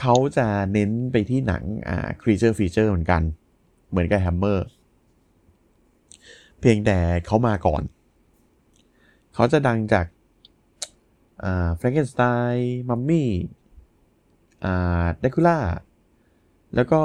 [0.00, 3.22] เขาจะเน้นไปที่หนังอ่า Creature Feature เหมือนกัน
[3.90, 4.60] เหมือนกับ Hammer
[6.60, 7.82] เพียงแต่เขามาก่อน
[9.34, 10.06] เขาจะดังจาก
[11.44, 13.24] อ่า Frankenstein Mummy
[14.64, 15.58] อ่า Dracula
[16.74, 17.00] แล้วก็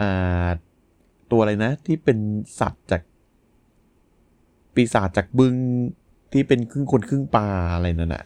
[0.00, 0.48] อ่า
[1.30, 2.18] ตัวอะไรนะ ที่เป็น
[2.60, 3.02] สัตว์จาก
[4.74, 5.54] ปีศาจจากบึง
[6.32, 8.24] ที่เป็นครึ่งคนครึ่งปลาอะไรนั่นน่ะ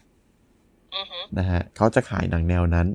[0.94, 2.86] อือฮึนะฮะเขาจะขายหนังแนวนั้น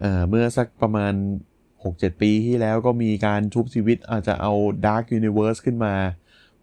[0.00, 1.12] เอ่อเมื่อสักประมาณ
[1.68, 4.52] 6-7 ปีที่แล้วก็มีการชุบชีวิตอาจจะเอา
[4.86, 5.94] Dark Universe ขึ้นมา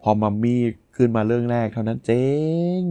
[0.02, 0.62] พอมัมมี่
[0.96, 2.26] ขึ้นมาเรื่องแรกเท่านั้นเจ๊
[2.80, 2.82] ง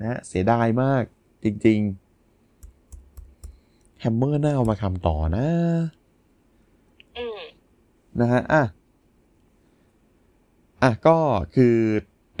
[0.00, 1.02] นะฮะเสียดายมาก
[1.44, 2.03] จริง ๆ
[4.04, 5.46] แฮมเมอร์น่าเอามาทำต่อนะ
[7.16, 7.40] อืม
[8.20, 8.62] นะฮะ อะ
[10.82, 11.16] อะ ก็
[11.54, 11.76] คือ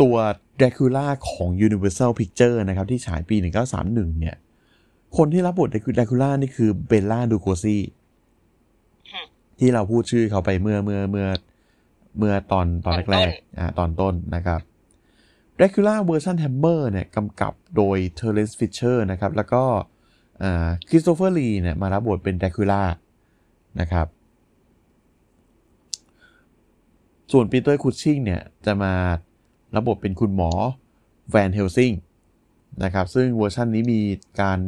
[0.00, 0.16] ตัว
[0.60, 3.36] Dracula ของ Universal Picture นะครับ ที่ฉายปี
[3.78, 4.36] 1931 เนี่ย
[5.16, 7.78] คนที่รับบท Dracula นี่คือเบลล่าดูโกซี
[9.58, 11.28] ที่เราพูดชื่อเขาไปเมื่อเมื่อเมื่อ
[12.18, 14.60] เมื่อตอนตอนแรกๆอ่าตอนต้นนะครับ
[15.58, 19.93] Dracula เวอร์ชัน Hammer เนี่ยกำกับโดย Terence Fisher นะครับ แล้วก็อ่า
[20.88, 22.82] คริสโตเฟอร์ลีเนี่ยมารับบทเป็น Dracula
[23.80, 24.06] นะครับ
[27.32, 28.92] ส่วนปีเตอร์คุชชิงเนี่ยจะมา
[29.74, 30.50] รับบทเป็นคุณหมอ
[31.30, 31.92] แวนเฮลซิง
[32.84, 34.00] นะครับซึ่งเวอร์ชันนี้มี
[34.40, 34.58] การ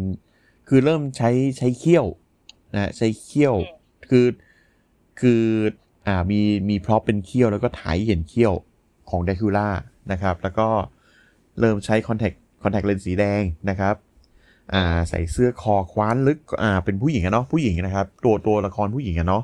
[0.68, 2.06] คือเริ่มใช้ใช้เขี้ยว
[2.74, 3.54] นะใช้เขี้ยว
[4.08, 4.26] คือ
[5.20, 5.42] คือ
[6.06, 8.54] อ่ามีมี prop เป็นเขี้ยวแล้วก็ถ่ายเห็นเขี้ยว
[9.10, 9.68] ของเดคูล่า
[10.12, 10.68] นะครับ แล้วก็
[11.60, 13.94] เริ่มใช้คอนแทคคอนแทคเลนส์สีแดงนะครับ
[15.08, 19.42] ใส่เสื้อคอคว้านลึกอ่าเป็นผู้หญิงอะเนาะผู้หญิงนะครับ ตัวตัวละครผู้หญิงอะเนาะ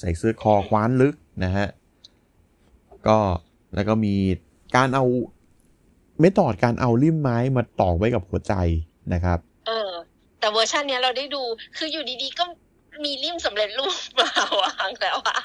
[0.00, 1.14] ใส่เสื้อคอคว้านลึก
[1.44, 1.66] นะฮะ
[3.06, 3.18] ก็
[3.74, 4.14] แล้วก็มี
[4.76, 5.04] การเอา
[6.20, 8.54] ไม่ตอดการเอาริมไม้มาตอกไว้กับหัวใจ
[9.12, 9.90] นะครับ เออ
[10.38, 11.42] แต่เวอร์ชันเนี้ยเราได้ดู
[11.76, 12.44] คืออยู่ดีๆก็
[13.04, 14.28] มีริมสำเร็จรูปมา
[14.60, 15.38] วางแล้วอะ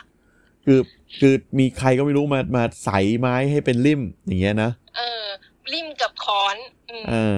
[0.65, 0.79] คือ
[1.19, 5.23] คือมีใครก็ไม่รู้มามาใส่ไม้ให้เป็นริมอย่างเงี้ยนะเออ
[5.73, 6.57] ริมกับค้อน
[6.89, 7.37] อืมเออ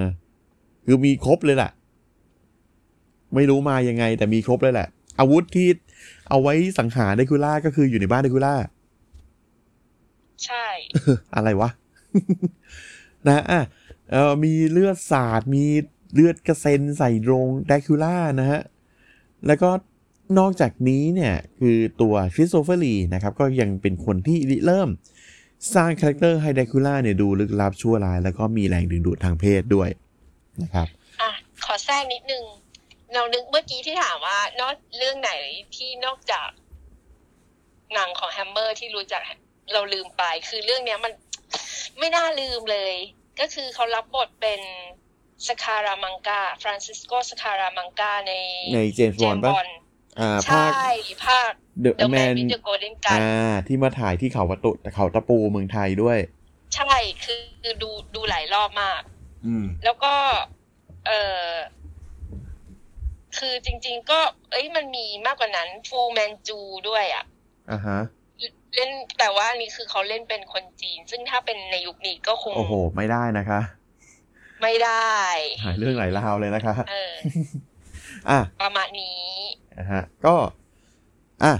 [0.86, 1.70] คือมีครบเลยแหละ
[3.34, 4.88] ไม่รู้มายังไง แต่มีครบเลยแหละ
[5.20, 5.68] อาวุธที่
[6.28, 8.54] เอาไว้สังหารเดคูล่าก็คืออยู่ในบ้านเดคูล่า
[10.44, 10.66] ใช่
[11.34, 11.70] อะไรวะ
[13.26, 13.62] นะอะ
[14.10, 15.64] เออมีเลือดสาด มี
[16.14, 18.60] เลือดกระเซ็นใส่โรงแดคูล่านะฮะ
[19.46, 19.70] แล้วก็
[20.38, 24.88] นอกจากนี้เนี่ยคือตัวคริสโตเฟอร์ลีนะครับ ก็ยังเป็นคนที่ริเริ่ม
[25.74, 29.88] สร้าง character ให้เดคูล่าเนี่ยดูลึกลับชั่วร้าย แล้วก็มีแรงดึงดูดทางเพศด้วย
[30.60, 30.86] นะครับ
[31.20, 31.30] อะ
[31.64, 32.44] ขอแทรกนิดนึง
[33.14, 35.32] เรานึกเมื่อกี้ที่ถามว่านอกเรื่องไหน
[35.76, 36.48] ที่นอกจาก
[37.94, 39.22] หนังของแฮมเมอร์ที่รู้จัก
[39.72, 41.12] เราลืมไป คือเรื่องเนี้ยมัน
[41.98, 42.94] ไม่น่าลืมเลย
[43.40, 44.60] ก็คือเขารับบทเป็น
[45.48, 48.32] สคารามังกาฟรานซิสโกสคารามังกาใน
[48.74, 49.52] ในเจมส์บอลปะ
[50.20, 50.68] อ่าใช่ภา
[51.08, 51.50] คภาค
[51.84, 56.18] The The Man Man with the Golden Gun อ่าที่มาถ่ายที่เขาประตูเขาตะปูเมืองไทยด้วย
[56.74, 59.21] ใช่คือคือดูดูหลายรอบมากอืม
[59.84, 60.14] แล้วก็
[61.06, 61.12] เอ
[61.46, 61.50] อ
[63.38, 67.24] คือจริง ๆ ก็ เอ้ยมันมีมากกว่านั้น ฟูแมนจูด้วยอะ่ะ
[67.70, 67.98] อ่าฮะ
[68.74, 73.60] เล่นแต่ว่าอันนี้คือเขาเล่นเป็นคนจีน ซึ่งถ้าเป็นในยุคนี้ก็คง โอ้โห ไม่ได้นะคะ
[74.62, 75.12] ไม่ได้
[75.64, 77.14] หายเรื่องหลายราวเลยนะคะเออ
[78.30, 79.22] อะประมาณนี้
[79.78, 80.34] นะฮะ ก็
[81.44, 81.52] อะ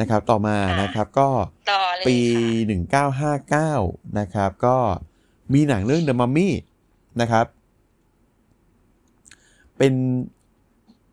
[0.00, 1.28] นะครับ ต่อมานะครับ ก็
[1.72, 4.76] ต่อเลยปีค่ะ1959นะครับ ก็
[5.54, 6.48] มีหนังเรื่อง The Mummy
[7.20, 7.46] นะครับ
[9.78, 9.94] เป็น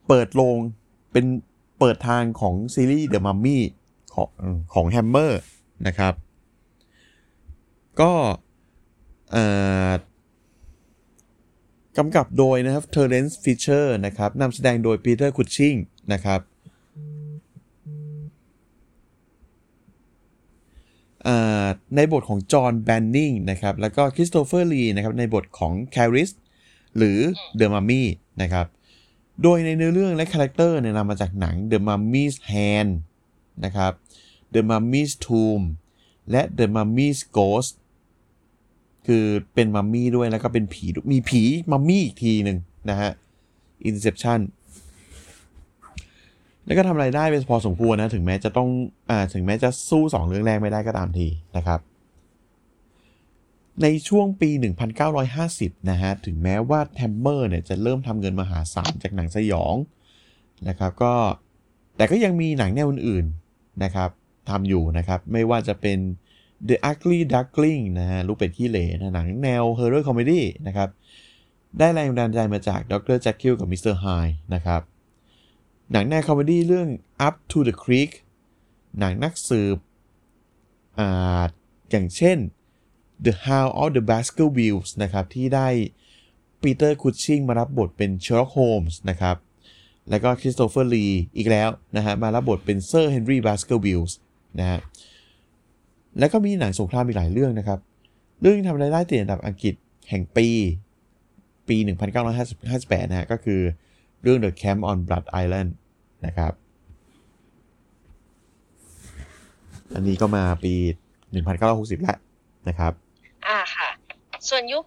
[0.08, 0.58] เปิดโรง
[1.12, 1.26] เป็น
[1.80, 3.60] เปิดทางของซีรีส์ The Mummy
[4.14, 4.30] ของ
[4.74, 5.32] ของ Hammer
[5.88, 6.14] นะครับ
[8.02, 8.12] ก็
[11.98, 15.78] กำกับโดยนะครับ Terence Fisher นะครับนำแสดงโดย Peter Cushing
[16.14, 16.42] นะครับ
[16.98, 21.11] อ่า
[21.96, 26.30] ในบทของจอห์นแบนนิงนะครับ แล้วก็คริสโตเฟอร์ลีนะครับ ในบทของ Kharis
[26.98, 27.20] หรือ
[27.56, 28.08] The Mummy
[28.42, 28.66] นะครับ
[29.44, 32.92] โดยในเนื้อเรื่องและ character เนี่ยนำมาจากหนัง The Mummy's Hand
[33.66, 33.92] นะครับ
[34.54, 35.64] The Mummy's Tomb
[36.32, 37.74] และ The Mummy's Ghost
[39.08, 42.58] คือเป็นมัมมี่ด้วยแล้วก็เป็นผีด้วยมีผีมัมมี่อีกทีหนึ่ง
[42.90, 43.12] นะฮะ
[43.90, 44.40] Inception
[46.72, 48.70] แล้วก็ทำรายได้ไปพอสมควรนะ ถึงแม้จะต้อง
[49.10, 51.80] อ่าถึงแม้จะสู้ 2 เรื่องแรกไม่ได้ก็ตามทีนะครับ
[53.82, 54.50] ในช่วงปี
[55.20, 59.76] 1950 นะฮะ ถึงแม้ว่าแทมเมอร์เนี่ยจะเริ่มทำเงินมหาศาลจากหนังสยอง
[60.68, 61.14] นะครับก็
[61.98, 64.10] แต่ก็ยังมีหนังแนวอื่นๆนะครับ
[64.50, 66.00] ทำอยู่นะครับ ไม่ว่าจะเป็น
[66.68, 70.90] The Ugly Duckling นะฮะลูกเป็ดขี้เหร่นะหนังแนว Horror Comedy นะครับ
[71.78, 73.17] ได้แรงบันดาลใจมาจาก Dr.
[73.22, 73.82] Jekyll กับ Mr.
[73.84, 74.06] Hyde
[74.56, 74.82] นะครับ
[75.91, 76.88] หนังแนว comedy เรื่อง
[77.27, 78.12] Up to the Creek
[78.99, 79.77] หนังนักสืบ
[80.99, 81.43] อา
[81.91, 82.38] อย่างเช่น
[83.25, 85.67] The Hound of the Baskervilles นะครับ ที่ได้
[86.62, 89.36] ปีเตอร์คุชชิงมารับบทเป็น Sherlock Holmes นะครับ
[90.10, 94.17] แล้วก็คริสโตเฟอร์ลีอีกแล้วนะฮะมารับบทเป็นเซอร์เฮนรี่บาสเกอร์วิลล์
[94.60, 94.80] นะฮะ
[96.19, 97.80] แล้วก็มีหนังสงครามอีกหลายเรื่องนะครับ
[98.41, 99.73] เรื่องที่ทำรายได้ติดอันดับอังกฤษ
[100.10, 100.47] แห่งปี
[101.67, 101.77] ปี
[102.43, 103.62] 1958 นะฮะก็คือ
[104.21, 105.69] เรื่อง The Camp on Blood Island
[106.26, 106.54] นะครับ
[109.96, 110.74] อันนี้ก็มาปี
[111.40, 112.18] 1960แล้ว
[112.68, 112.94] นะครับ
[113.48, 113.90] อ่าค่ะ
[114.50, 114.84] ส่วนยุค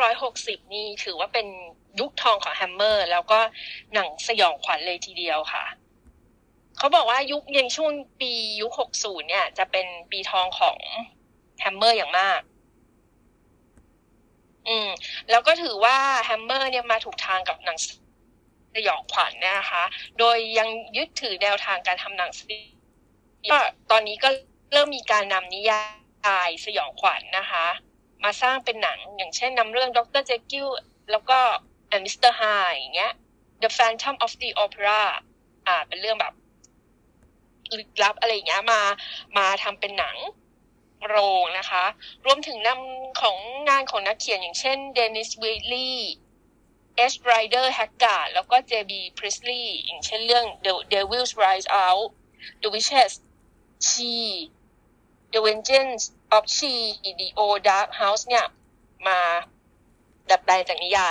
[0.00, 1.46] 1960 นี่ถือว่าเป็น
[2.00, 3.38] ยุคทองของแฮมเมอร์ แล้วก็
[3.94, 5.64] หนังสยองขวัญเลยทีเดียวค่ะ
[6.78, 10.78] เขาบอกว่ายุคยังช่วงปียุค 60 เนี่ย จะเป็นปีทองของ
[11.60, 12.40] แฮมเมอร์อย่างมาก
[14.68, 14.88] อืม
[15.30, 17.78] แล้วก็ถือว่าแฮมเมอร์เนี่ยมาถูกทางกับหนัง
[18.74, 19.84] สยองขวัญนะคะ
[20.18, 23.58] โดยยังยึดถือแนวทางการทำหนังสยอก็
[23.90, 24.28] ตอนนี้ก็
[24.72, 27.66] เริ่มมีการนำนิยายสยองขวัญนะคะ
[28.24, 30.22] มาสร้างเป็นหนังอย่างเช่นนำเรื่อง Dr.
[30.22, 30.68] Jekyll
[31.10, 31.38] แล้วก็
[32.04, 32.16] Mr.
[32.18, 32.42] Hyde
[32.74, 33.12] อย่างเงี้ย
[33.62, 35.02] The Phantom of the Opera
[35.66, 36.34] อ่า เป็นเรื่องแบบ
[37.78, 38.80] ลึกลับอะไรอย่างเงี้ยมา
[39.38, 40.16] มาทำเป็นหนัง
[41.08, 41.84] โรงนะคะ
[42.26, 43.36] รวมถึงนำของ
[43.68, 45.92] งานของนักเขียนอย่างเช่น Dennis Wheatley H.
[45.92, 48.92] Rider Haggard แล้วก็ J.B.
[48.98, 52.08] Priestley อย่างเช่นเรื่อง The Devil Rides Out
[52.62, 53.12] The Witches
[53.88, 54.14] She
[55.32, 56.02] The Vengeance
[56.36, 56.74] of She
[57.20, 58.46] The Old Dark House เนี่ย
[59.06, 59.20] มา
[60.30, 61.08] ดัดแปลงจากนิยา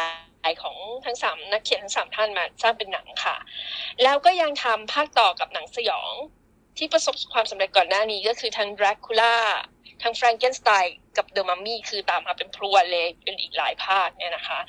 [0.50, 3.36] ยของทั้งสามนักเขียนทั้งสามท่านมาสร้างเป็นหนังค่ะ
[4.04, 6.14] แล้วก็ยังทำภาคต่อกับหนังสยอง
[6.78, 9.34] ที่ประสบความสำเร็จก่อนหน้านี้ก็คือทั้ง Dracula
[10.04, 10.88] ทั้ง Frankenstein
[11.18, 14.60] กับ The Mummy คือตามมาเป็นพรวนเลยเป็นอีกหลายภาคเนี่ยนะคะ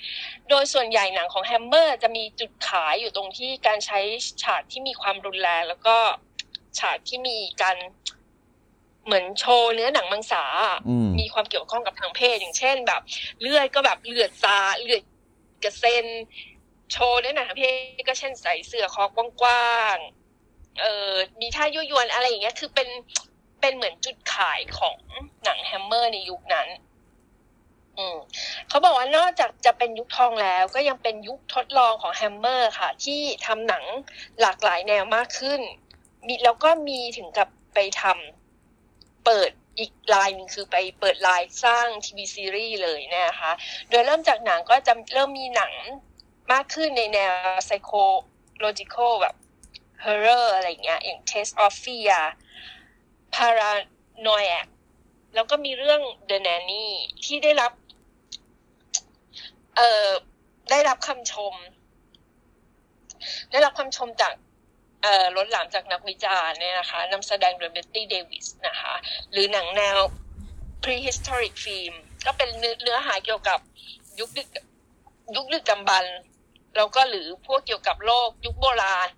[0.48, 4.00] โดยส่วนใหญ่หนังของ Hammer จะมีจุดขายอยู่ตรงที่การใช้
[4.42, 5.96] ฉากที่มีความรุนแรง แล้วก็
[6.78, 7.76] ฉากที่มีการ
[9.04, 10.44] เหมือนโชว์เนื้อหนังมังสา
[10.88, 13.02] อืมมีความเกี่ยวข้องกับทางเพศอย่างเช่นแบบ
[13.40, 15.02] เลือดก็แบบเลือดสาดเลือด
[15.64, 16.06] กระเซ็น
[16.92, 19.04] โชว์เนื้อหนังทางเพศก็เช่นใส่เสื้อคอ
[19.40, 22.88] กว้างๆเออมีท่ายั่วยวนอะไรอย่างเงี้ย คือเป็น
[23.64, 24.96] เป็นเหมือนจุดขายของ
[25.44, 26.68] หนังแฮมเมอร์ในยุคนั้น
[27.98, 28.16] อืม
[28.68, 33.84] เขาบอกว่านอกจากจะเป็นยุคทองแล้ว ก็ยังเป็นยุคทดลองของแฮมเมอร์ค่ะ ที่ทำหนัง
[34.40, 35.60] หลากหลายแนวมากขึ้น
[36.26, 43.52] มีแล้วก็มีถึงกับไปทำเปิดอีกลายหนึ่งคือไปเปิดลายสร้างทีวีซีรีส์เลยนะคะ
[43.90, 45.72] โดยเริ่มจากหนังก็จะเริ่มมีหนัง
[46.52, 47.32] มากขึ้นในแนว
[47.64, 49.34] psychological แบบ
[50.04, 52.20] horror อะไรเงี้ย อย่าง Taste of Fear
[53.34, 54.60] Paranoiac
[55.34, 56.86] แล้วก็มีเรื่อง The Nanny
[57.24, 57.72] ที่ได้รับ
[59.76, 60.08] เอ่อ
[60.70, 61.54] ได้รับคำชม
[63.50, 64.32] ได้รับคำชมจาก
[65.02, 68.94] เอ่อล้นหลามจากนักวิจารณ์เนี่ยนะคะนำแสดงโดยเบตตี้เดวิสนะคะ
[69.32, 69.98] หรือหนังแนว
[70.82, 71.94] prehistoric film
[72.26, 72.48] ก็เป็น
[72.82, 73.58] เนื้อหาเกี่ยวกับ
[74.18, 74.48] ยุคดึก
[75.36, 76.04] ยุคดึกดำบรรพ์
[76.76, 79.08] แล้วก็หรือพวกเกี่ยวกับโลกยุคโบราณ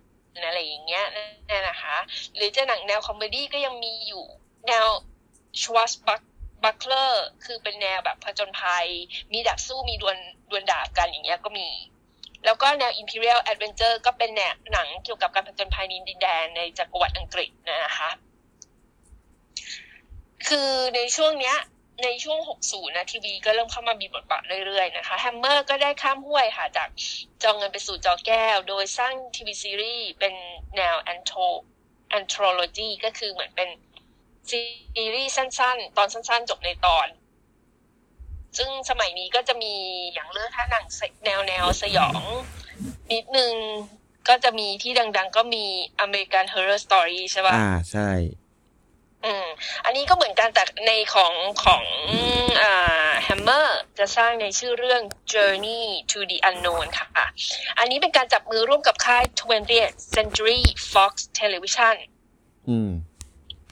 [0.45, 1.05] อะไรอย่างเงี้ย
[1.49, 1.97] นี่ยนะคะ
[2.35, 4.25] หรือจะหนังแนว comedy ก็ยังมีอยู่
[4.67, 4.85] แนว
[5.61, 8.87] swashbuckler คือเป็นแนวแบบผจญภัย
[9.31, 10.17] มีดาบสู้มีดวล
[10.49, 11.69] ดวลดาบกันอย่างเงี้ยก็มี
[12.45, 18.09] แล้วก็แนว Imperial Adventure ก็เป็นแนวหนังเกี่ยวกับการผจญภัยในดินแดนในจักรวรรดิอังกฤษนะคะ
[20.47, 21.57] คือในช่วงเนี้ย
[22.03, 26.89] ในช่วง 60 นะทีวีก็เริ่มเข้ามามีบทบาทเรื่อยๆนะคะแฮมเมอร์ก็ได้ข้ามห้วยค่ะ จาก
[27.43, 30.33] จอเงินไปสู่จอแก้ว โดยสร้างทีวีซีรีส์เป็น
[30.77, 31.31] แนวแอนโท
[32.09, 33.69] แอนโทรโลจีก็คือเหมือนเป็น
[34.49, 37.07] ซีรีส์สั้นๆ ตอนสั้นๆ จบในตอน
[38.57, 39.73] ซึ่งสมัยนี้ก็จะมี
[40.13, 40.85] อย่างเรื่องถ้าหนัง
[41.25, 42.21] แนวแนวสยอง
[43.13, 43.53] นิดนึง
[44.27, 45.65] ก็จะมีที่ดัง ๆ ก็มี
[46.05, 48.09] American Horror Story ใช่ป่ะอ่าใช่
[49.25, 49.47] อืม
[49.85, 51.83] อันนี้ก็เหมือนกันแต่ในของของ
[52.63, 53.67] อ่า Hammer
[53.99, 55.01] จะสร้างในชื่อเรื่อง
[55.31, 57.27] Journey to the Unknown ค่ะ
[57.79, 61.95] อันนี้เป็นการจับมือร่วมกับค่าย 20th Century Fox Television
[62.69, 62.91] อืม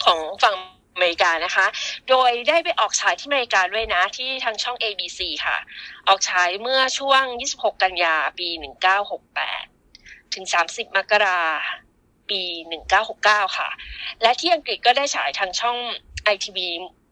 [0.05, 0.55] ของฝั่ง
[0.93, 1.65] อเมริกานะคะ
[2.09, 5.57] โดยได้ไปออกฉายที่อเมริกาด้วยนะ ที่ทางช่อง ABC ค่ะ
[6.07, 8.47] ออกฉายเมื่อช่วง 26 กันยาปี
[9.41, 11.41] 1968 ถึง 30 มกรา
[12.29, 12.41] ปี
[12.99, 13.69] 1969 ค่ะ
[14.21, 15.77] และที่อังกฤษก็ได้ฉายทางช่อง
[16.33, 16.57] ITV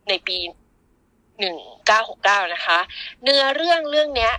[0.09, 0.37] ในปี
[1.65, 2.79] 1969 นะคะ
[3.23, 4.31] เนื้อเรื่องเรื่องนี้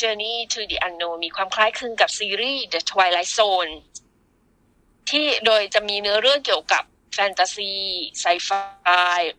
[0.00, 3.72] Journey to the Unknown มีความคล้ายคลึงกับซีรีส์ The Twilight Zone
[5.10, 7.72] ที่โดยจะมีเนื้อเรื่องเกี่ยวกับแฟนตาซี
[8.20, 8.48] ไซไฟ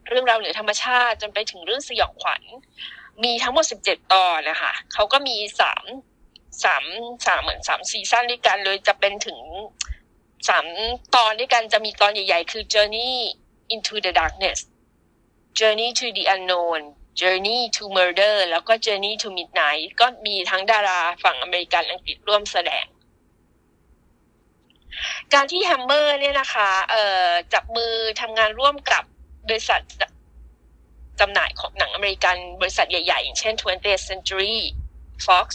[0.08, 2.42] เรื่องราวเหนือธรรมชาติ จนไปถึงเรื่องสยองขวัญ
[3.24, 5.84] มีทั้งหมด 17 ตอนนะคะเขาก็มีสาม
[6.64, 6.84] สาม
[7.28, 9.40] สามเหมือนสามซีซั่นด้วยกันเลยจะเป็นถึง
[10.48, 10.66] สาม
[11.16, 13.14] ตอนด้วยกันจะมีตอนใหญ่ ๆ คือ Journey
[13.74, 14.60] into the Darkness
[15.60, 16.82] Journey to the Unknown
[17.22, 22.86] Journey to Murder แล้วก็ Journey to Midnight ก็มีทั้งดาราฝั่งอเมริกันอังกฤษร่วมแสดง
[25.34, 29.04] การที่แฮมเมอร์เนี่ยนะคะเอ่อจับมือทำงานร่วมกับ
[29.48, 29.82] บริษัท
[31.20, 34.58] จำหน่ายของหนังอเมริกันบริษัทใหญ่ ๆ อย่างเช่น 20th Century
[35.26, 35.48] Fox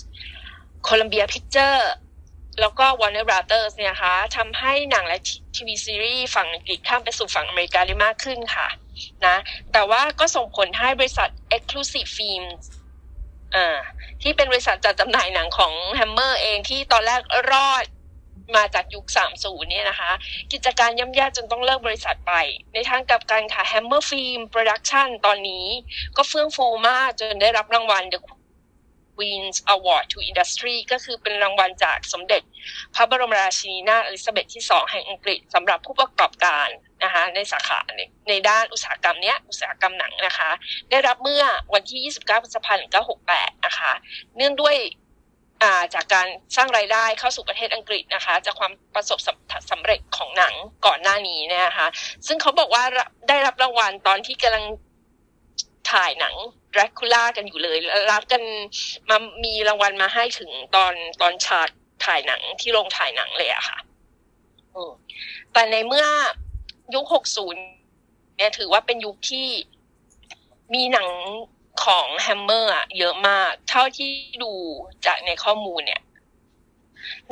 [0.89, 1.87] Columbia Pictures
[2.61, 5.19] แล้วก็ Warner Brothers เนี่ยคะทำให้หนังและ
[5.57, 8.69] ทีวีซีรีส์ฝั่งอังกฤษข้ามไปสู่ฝั่งอเมริกาได้มากขึ้นค่ะ
[9.27, 9.37] นะ
[9.73, 12.65] แต่ว่าก็ส่งผลให้บริษัท Exclusive Films
[13.55, 13.79] อ่า
[14.23, 17.21] ที่เป็นบริษัทจัดจำหน่ายหนังของ Hammer เองที่ตอนแรก
[17.53, 17.85] รอด
[18.57, 19.07] มาจากยุค
[19.39, 20.11] 30 เนี่ยนะคะ
[20.53, 22.33] กิจการย่ำแย่จนต้องเลิกบริษัทไป
[22.75, 25.67] ในทางกลับกันค่ะ Hammer Film Production ตอนนี้
[26.17, 28.19] ก็เฟื่องฟูมากจนได้รับรางวัล The
[29.17, 32.43] Queen's Award to Industry ก็คือเป็นรางวัลจากสมเด็จ
[32.95, 36.69] พระบรมราชินีนาถอลิซาเบธที่สองแห่งอังกฤษสำหรับผู้ประกอบการ
[37.05, 40.51] นะคะในสาขาในในด้านอุตสาหกรรมเนี้ยอุตสาหกรรมหนังนะคะ
[40.91, 42.81] ได้รับเมื่อวันที่ 29พฤษภาคม
[43.23, 43.93] 1968 นะคะ
[44.37, 46.27] เนื่องด้วยาจากการ
[46.57, 50.55] สร้างรายได้เข้าสู่ประเทศอังกฤษนะคะ จากความประสบสำสเร็จของหนัง
[50.87, 51.89] ก่อนหน้านี้นยนะคะ
[52.27, 52.85] ซึ่งเขาบอกว่า
[53.29, 54.65] ได้รับรางวัลตอนที่กำลัง
[55.93, 56.35] ถ่ายหนัง
[56.75, 57.79] ดราคูล่ากันอยู่เลย
[58.13, 58.43] รับกัน
[59.09, 61.69] มามีรางวัลมาให้ถึงตอนตอนฉาก
[62.05, 63.79] ถ่ายหนังที่โรงถ่ายหนังเลยอะค่ะ
[65.53, 66.07] แต่ในเมื่อ
[66.95, 69.49] ยุค60เนี่ยถือว่าเป็นยุคที่
[70.75, 71.09] มีหนัง
[71.85, 74.11] ของแฮมเมอร์อะเยอะมาก เท่าที่
[74.43, 74.53] ดู
[75.07, 76.03] จากในข้อมูลเนี่ย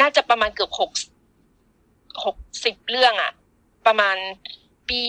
[0.01, 0.91] น่าจะประมาณเกือบหก
[2.25, 3.33] หกสิบเรื่องอะ
[3.87, 4.17] ประมาณ
[4.89, 5.03] ปี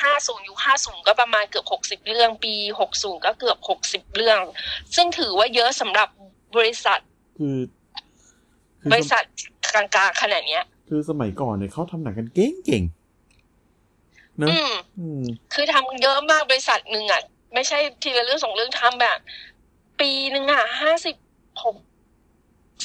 [0.00, 4.40] ห้าศูนย์ยุคห้าศูนย์ก็ประมาณเกือบหกสิบเรื่อง ปีหกศูนย์ก็เกือบหกสิบเรื่อง
[4.94, 6.08] ซึ่งถือว่าเยอะสำหรับ
[6.56, 7.00] บริษัท
[7.38, 7.58] คือ
[8.80, 9.22] คือบริษัท
[9.74, 15.22] กลางๆขนาดเนี้ย คือสมัยก่อนเนี่ยเขาทำหนังกันเก่งๆเนอะอืมอืม
[15.54, 17.22] คือทำเยอะมากบริษัทหนึ่งอะ
[17.54, 19.18] ไม่ใช่ทีละเรื่องสองเรื่องทำแบบ
[20.00, 21.16] ปีหนึ่งอะห้าสิบ
[21.64, 21.76] หก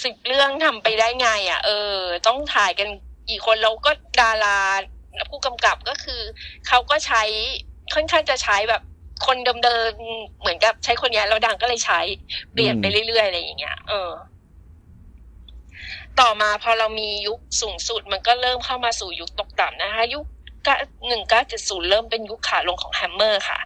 [0.03, 2.87] สิบเรื่องทำไปได้ไง อะ เออ ต้องถ่ายกัน
[3.29, 4.59] กี่คนแล้วก็ดารา
[5.31, 6.21] ผู้กำกับก็คือ
[6.67, 7.21] เขาก็ใช้
[7.93, 8.81] ค่อนข้างจะใช้แบบ
[9.25, 11.99] คนเดิมๆเหมือนกับใช้คนนี้แล้วดังก็เลยใช้
[12.53, 14.11] เปลี่ยนไปเรื่อยๆอะไรอย่างเงี้ย เออ
[16.19, 20.25] ต่อมาพอเรามียุคสูงสุด มันก็เริ่มเข้ามาสู่ยุคตกต่ำนะคะ ยุค
[21.07, 23.59] หนึ่งเก้าเจ็ดศูนย์เริ่มเป็นยุคขาลงของแฮมเมอร์ค่ะ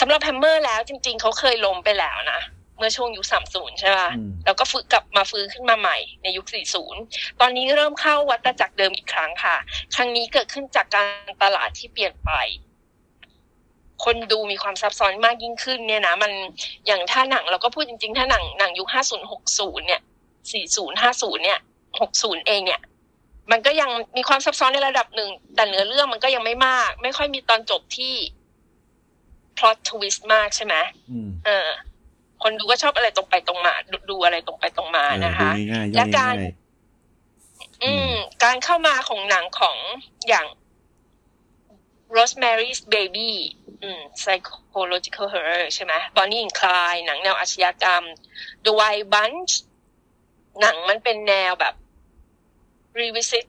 [0.00, 2.40] สำหรับแฮมเมอร์แล้วจริง ๆเขาเคยล้มไปแล้วนะ
[2.78, 7.00] เมื่อช่วงยุคสามศูนย์ใช่ป่ะอืมแล้วก็ฟื้นกลับมาฟื้นขึ้นมาใหม่ในยุคสี่ศูนย์
[7.40, 9.56] ตอนนี้เริ่มเข้าวัฏจักรเดิมอีกครั้งค่ะ
[9.94, 12.32] ครั้งนี้เกิดขึ้นจากการตลาดที่เปลี่ยนไป
[14.04, 16.32] คนดูมีความซับซ้อนมากยิ่งขึ้นเนี่ยนะมัน
[16.86, 20.00] อย่างถ้าหนังเราก็พูดจริงๆ ถ้าหนังหนังยุคห้าศูนย์หกศูนย์เนี่ย
[20.52, 21.60] สี่ศูนย์ห้าศูนย์เนี่ย
[22.00, 22.80] หกศูนย์เองเนี่ย
[23.50, 28.14] มันก็ยังมีความซับซ้อนในระดับหนึ่ง แต่เนื้อเรื่องมันก็ยังไม่มาก ไม่ค่อยมีตอนจบที่
[29.56, 30.74] plot twist มากใช่ไหม
[31.10, 31.68] อืมเออ
[32.46, 36.54] คนดูก็ชอบอะไรตรงไปตรงมา ดูดูอะไรตรงไปตรงมาเออนะคะดูง่ายๆย่และอยการง่าย
[37.82, 38.12] อืม
[38.44, 39.76] การเข้ามาของหนังของ
[40.28, 40.46] อย่าง
[42.16, 43.32] Rosemary's Baby
[43.82, 48.02] อืม psychological horror ใช่ไหม Bonnie and Clyde หนังแนวอาชญากรรม
[48.64, 49.52] The Wild Bunch
[50.60, 51.74] หนังมันเป็นแนวแบบ
[52.98, 53.46] revisit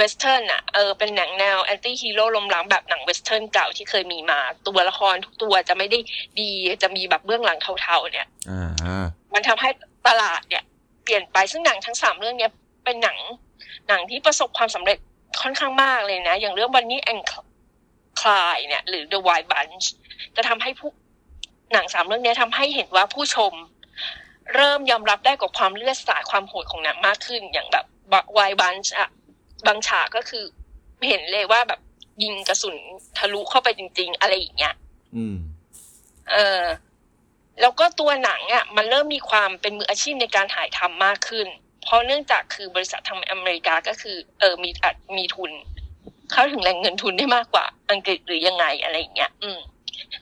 [0.00, 5.98] western อะเออเป็นหนังแนว anti hero ลมล้างแบบหนัง western เก่าที่เคยมีมา ตัวละครทุกตัวจะไม่ได้
[6.40, 6.50] ดี
[6.82, 9.70] จะมีแบบเบื้องหลังเทาๆเนี่ยๆอ่ามันทำให้
[10.08, 10.62] ตลาดเนี่ย
[11.04, 12.52] เปลี่ยนไปซึ่งหนังทั้งสามเรื่องเนี้ย
[12.84, 13.18] เป็นหนัง
[13.88, 14.98] หนังที่ประสบความสำเร็จ
[15.42, 17.22] ค่อนข้างมากเลยนะ อย่างเรื่อง Bonnie and
[18.20, 19.86] Clyde เนี่ย หรือ The Wild Bunch
[20.36, 20.90] จะทำให้ผู้
[21.72, 23.52] หนังสามเรื่องเนี้ยทำให้เห็นว่าผู้ชม
[24.54, 27.84] เริ่มยอมรับได้กับความเลือดสาดความโหดของหนังมากขึ้นอย่างแบบ
[28.36, 29.08] Wild Bunch อะ
[29.66, 30.44] บางฉากก็คือ
[31.08, 31.80] เห็นเลยว่าแบบ
[32.22, 32.76] ยิงกระสุน
[33.18, 34.74] ทะลุเข้าไปจริง ๆ อะไรอย่างเงี้ย
[35.16, 35.36] อืม
[36.32, 36.62] เออ
[37.60, 41.46] แล้วก็ตัวหนังอะ มันเริ่มมีความเป็นมืออาชีพในการถ่ายทำมากขึ้น
[41.82, 45.52] เพราะเนื่องจากคือบริษัททางอเมริกาก็คือ เออมีอัดมีทุน
[46.32, 49.58] เข้าถึงแหล่งเงินทุนได้มากกว่า อังกฤษหรือยังไงอะไรอย่างเงี้ย อืม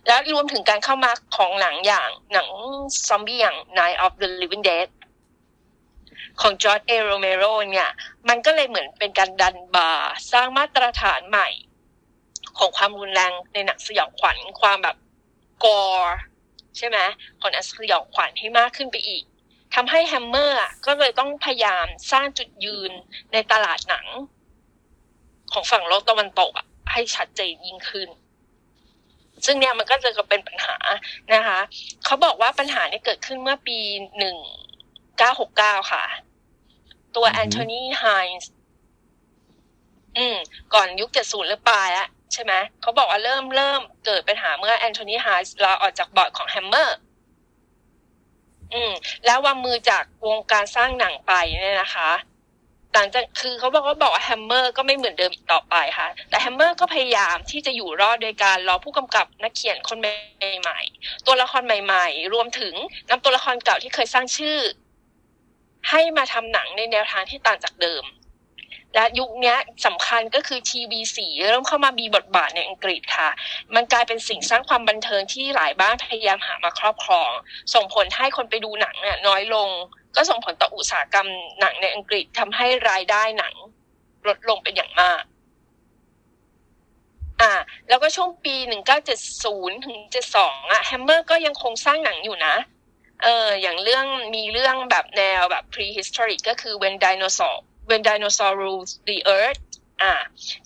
[0.07, 2.49] แล้วรวมถึงการเข้ามาของหนังอย่างหนัง
[3.09, 4.89] ซอมบี้อย่าง Night of the Living Dead
[6.41, 7.91] ของจอร์จเอโรเมโรเนี่ย
[8.29, 11.49] มันก็เลยเหมือนเป็นการดันบาร์สร้างมาตรฐานใหม่
[12.59, 14.97] ของความรุนแรงในหนังสยองขวัญความแบบ
[15.65, 16.17] gore
[16.77, 16.99] ใช่ไหม
[17.41, 19.25] ของหนังสยองขวัญให้มากขึ้นไปอีก
[19.75, 22.93] ทำให้แฮมเมอร์ก็เลยต้องพยายามสร้างจุดยืน
[23.33, 24.07] ในตลาดหนัง
[25.53, 28.09] ของฝั่งโลกตะวันตกอะให้ชัดเจนยิ่งขึ้น
[29.45, 30.77] ซึ่งเนี่ยมันก็จะเป็นปัญหา
[31.35, 31.61] นะคะ
[32.05, 33.79] เขาบอกว่าปัญหาเนี่ยเกิดขึ้นเมื่อปี
[34.19, 34.37] หนึ่ง
[35.19, 36.05] เก้าหกเก้าค่ะ
[37.17, 38.05] ตัวอือฮึแอนโทนีไฮ
[38.39, 38.51] น์
[40.19, 40.37] อืม
[40.75, 46.97] ก่อนยุคเจ็ดศูนย์หรือปลายแล้วใช่ไหมเขาบอกว่าเริ่มเริ่มเกิดปัญหาเมื่อแอนโทนีไฮน์ลาออกจากบอร์ดของแฮมเมอร์
[48.73, 48.93] อืม
[49.25, 52.11] แล้ววางมือจากวงการสร้างหนังไปเนี่ยนะคะ
[52.95, 62.75] หลังจากคือเขาบอกว่าบอกว่าแฮมเมอร์ก็ไม่เหมือนเดิมอีกต่อไปค่ะ แต่แฮมเมอร์ก็พยายามที่จะอยู่รอดโดยการรอผู้กำกับนักเขียนคนใหม่ๆ ตัวละครใหม่ ๆ รวมถึง
[63.11, 64.59] นำตัวละครเก่าที่เคยสร้างชื่อ
[65.91, 68.05] ให้มาทำหนังในแนวทางที่ต่างจากเดิม
[68.95, 69.57] และยุคนี้
[69.87, 73.31] สำคัญก็คือทีวีสีเริ่มเข้ามามีบทบาทในอังกฤษค่ะ
[73.75, 77.31] มันกลายเป็นสิ่งสร้างความบันเทิงที่หลายบ้านพยายามหามาครอบครอง
[77.75, 79.69] ส่งผลให้คนไปดูหนังเนี่ยน้อยลง
[80.17, 81.29] ก็ส่งผลต่ออุตสาหกรรม
[81.61, 83.55] หนังในอังกฤษทำให้รายได้หนัง
[84.27, 85.23] ลดลงเป็นอย่างมาก
[87.41, 87.53] อ่า
[87.89, 88.55] แล้วก็ช่วงปี
[89.21, 89.97] 1970 ถึง
[90.35, 92.55] 72 อะแฮมเมอร์ก็ยังคงสร้างหนังอยู่นะ
[93.23, 97.57] เอออย่างเรื่องมีเรื่องแบบแนวแบบ prehistoric ก็คือ when dinosaur
[97.89, 99.63] when dinosaur rules the earth
[100.03, 100.15] อ่า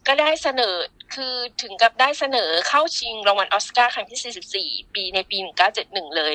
[0.07, 0.75] ก็ได้เสนอ
[1.15, 5.39] คือถึงกับได้เสนอเข้าชิงรางวัลออสการ์ครั้งที่ 44 ปีในปี
[5.79, 6.35] 1971 เลย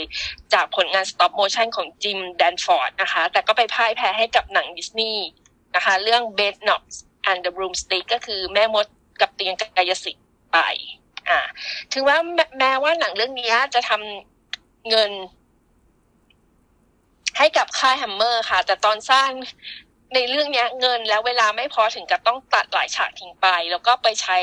[0.53, 5.25] จากผลงาน stop motion ของจิมแดนฟอร์ดนะคะ แต่ก็ไปพ่ายแพ้ให้กับหนังดิสนีย์
[5.75, 6.95] นะคะ เรื่อง Bed Knobs
[7.29, 8.85] and the Broomstick ก็คือแม่มด
[9.21, 10.57] กับเตียงกายสิทธิ์ไป
[11.29, 11.39] อ่า
[11.93, 15.11] ถึงว่าแม้แม้ว่าหนังเรื่องนี้จะทำเงิน
[17.37, 19.29] ให้กับค่ายแฮมเมอร์ค่ะ แต่ตอนสร้าง
[20.13, 24.37] ในเรื่องนี้เงินแล้วเวลาไม่พอถึงกับต้องตัดหลายฉากทิ้งไป แล้วก็ไปใช้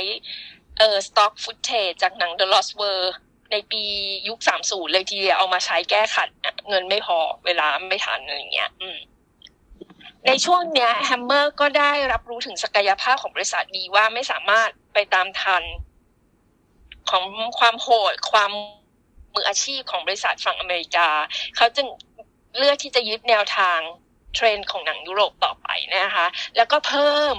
[0.78, 3.12] เอ่อ stock footage จากหนัง The Lost World
[3.53, 3.82] ในปี
[4.28, 6.28] ยุค30เลยทีเดียวเอามาใช้แก้ขัด
[6.68, 8.99] เงินไม่พอเวลาไม่ทันอะไรอย่างเงี้ย อืม
[10.26, 15.62] ในช่วงเนี้ยแฮมเมอร์ก็ได้รับรู้ถึงศักยภาพของบริษัทดีว่าไม่สามารถไปตามทัน
[17.11, 17.24] ของ
[17.59, 18.51] ความโหดความ
[19.34, 21.09] มืออาชีพของบริษัทฝั่งอเมริกา
[21.57, 21.86] เขาจึง
[22.59, 23.79] เลือกที่จะยึดแนวทาง
[24.35, 26.27] เทรนด์ของหนังยุโรปต่อไปนะคะ
[26.57, 27.37] แล้วก็เพิ่ม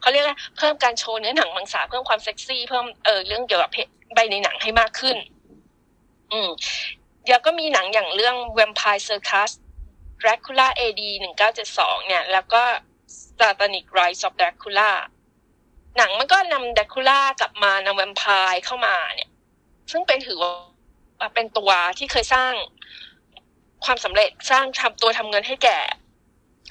[0.00, 3.70] เขาเรียกว่าเพิ่มการโชว์เนื้อหนังมังสาเพิ่มความเซ็กซี่เพิ่มเออเรื่องเกี่ยวกับ
[4.14, 5.16] ใบในหนังให้มากขึ้น
[6.32, 6.48] อืม
[7.28, 9.50] แล้วก็มีหนังอย่างเรื่อง Vampire Circus
[10.22, 11.02] Dracula AD
[11.58, 12.62] 1972 เนี่ย แล้วก็
[13.38, 14.90] Satanic Rise of Dracula
[15.96, 19.30] หนังมันก็นำ Dracula กลับมานำแวมไพร์เข้ามาเนี่ย
[19.90, 22.52] ซึ่งเป็นถือว่าเป็นตัวที่เคยสร้าง
[23.84, 25.78] ความสำเร็จสร้างทำตัวทำเงินให้แก่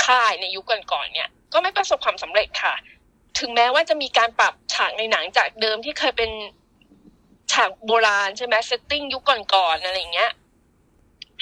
[0.06, 2.74] ค่ายในยุคก่อนๆเนี่ย ก็ไม่ประสบความสำเร็จค่ะ
[3.40, 6.32] ถึงแม้ว่าจะมีการปรับฉากในหนังจากเดิมที่เคยเป็น
[7.52, 10.32] ฉากโบราณใช่ไหม setting ยุคก่อนๆอะไรเงี้ย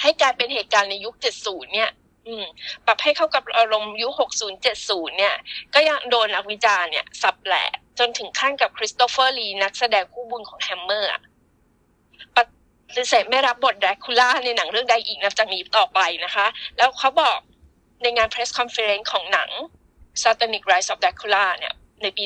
[0.00, 1.14] ให้กลายเป็นเหตุการณ์ในยุค
[1.44, 1.90] 70 เนี่ย
[2.26, 2.44] อืม
[2.86, 5.34] ปรับให้เข้ากับอารมณ์ยุค 60 70 เนี่ย
[5.74, 11.10] ก็ยังโดนนักวิจารณ์เนี่ย สับแหลกจนถึงขั้นกับคริสโตเฟอร์ลีนักแสดงคู่บุญของแฮมเมอร์
[12.96, 17.38] ปฏิเสธไม่รับบทแดรกคูล่าในหนังเรื่องใดอีกนับจากนี้ต่อไปนะคะ แล้วเขาบอก
[18.02, 19.50] ในงาน press conference ของหนัง
[20.22, 22.22] Satanic Rise of Dracula เนี่ยในปี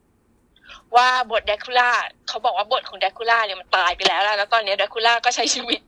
[0.00, 1.90] 1973 ว่าบทแดกคูล่า
[2.28, 5.80] เขาบอกว่าบทของแดกคูล่าเนี่ยมันตายไปแล้ว แล้วตอนนี้แดกคูล่าก็ใช้ชีวิต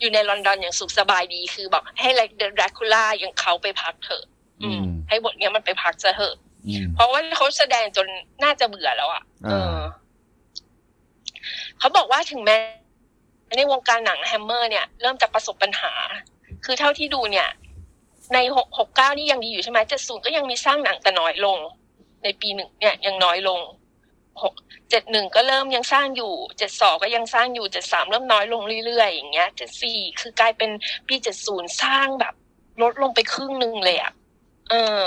[0.00, 2.10] อยู่ในลอนดอนอย่างสุขสบายดีคือบอกให้
[2.56, 4.24] แดกคูล่ายังเขาไปพักเถอะ
[4.62, 6.34] อืมให้บทเนี้ยมันไปพักซะเถอะ
[6.94, 8.06] เพราะว่าเขาแสดงจน
[8.42, 9.78] น่าจะเบื่อแล้วอะเออ
[11.78, 12.56] เขาบอกว่าถึงแม้
[13.56, 15.92] ในวงการหนังแฮมเมอร์เนี่ยเริ่มจะประสบปัญหา
[16.64, 17.48] คือเท่าที่ดูเนี่ย
[18.34, 21.58] ในหกหกเก้านี่ยังดีอยู่ใช่ไหมเจ็ดศูนย์ก็ยังมีสร้างหนังแต่น้อยลง
[22.22, 23.60] ในปีหนึ่งเนี่ยยังน้อยลง
[24.42, 24.54] หก
[24.90, 30.70] เจ็ดหนึ่งก็เริ่มยังสร้างอยู่เจ็ดสองก็ยังสร้างอยู่เจ็ดสามเริ่มน้อยลงเรื่อยๆอย่างเงี้ยเจ็ดสี่คือกลายเป็น
[31.06, 32.34] ปีเจ็ดศูนย์สร้างแบบ
[32.82, 34.12] ลดลงไปครึ่งหนึ่งเลยอะ
[34.70, 35.02] เออ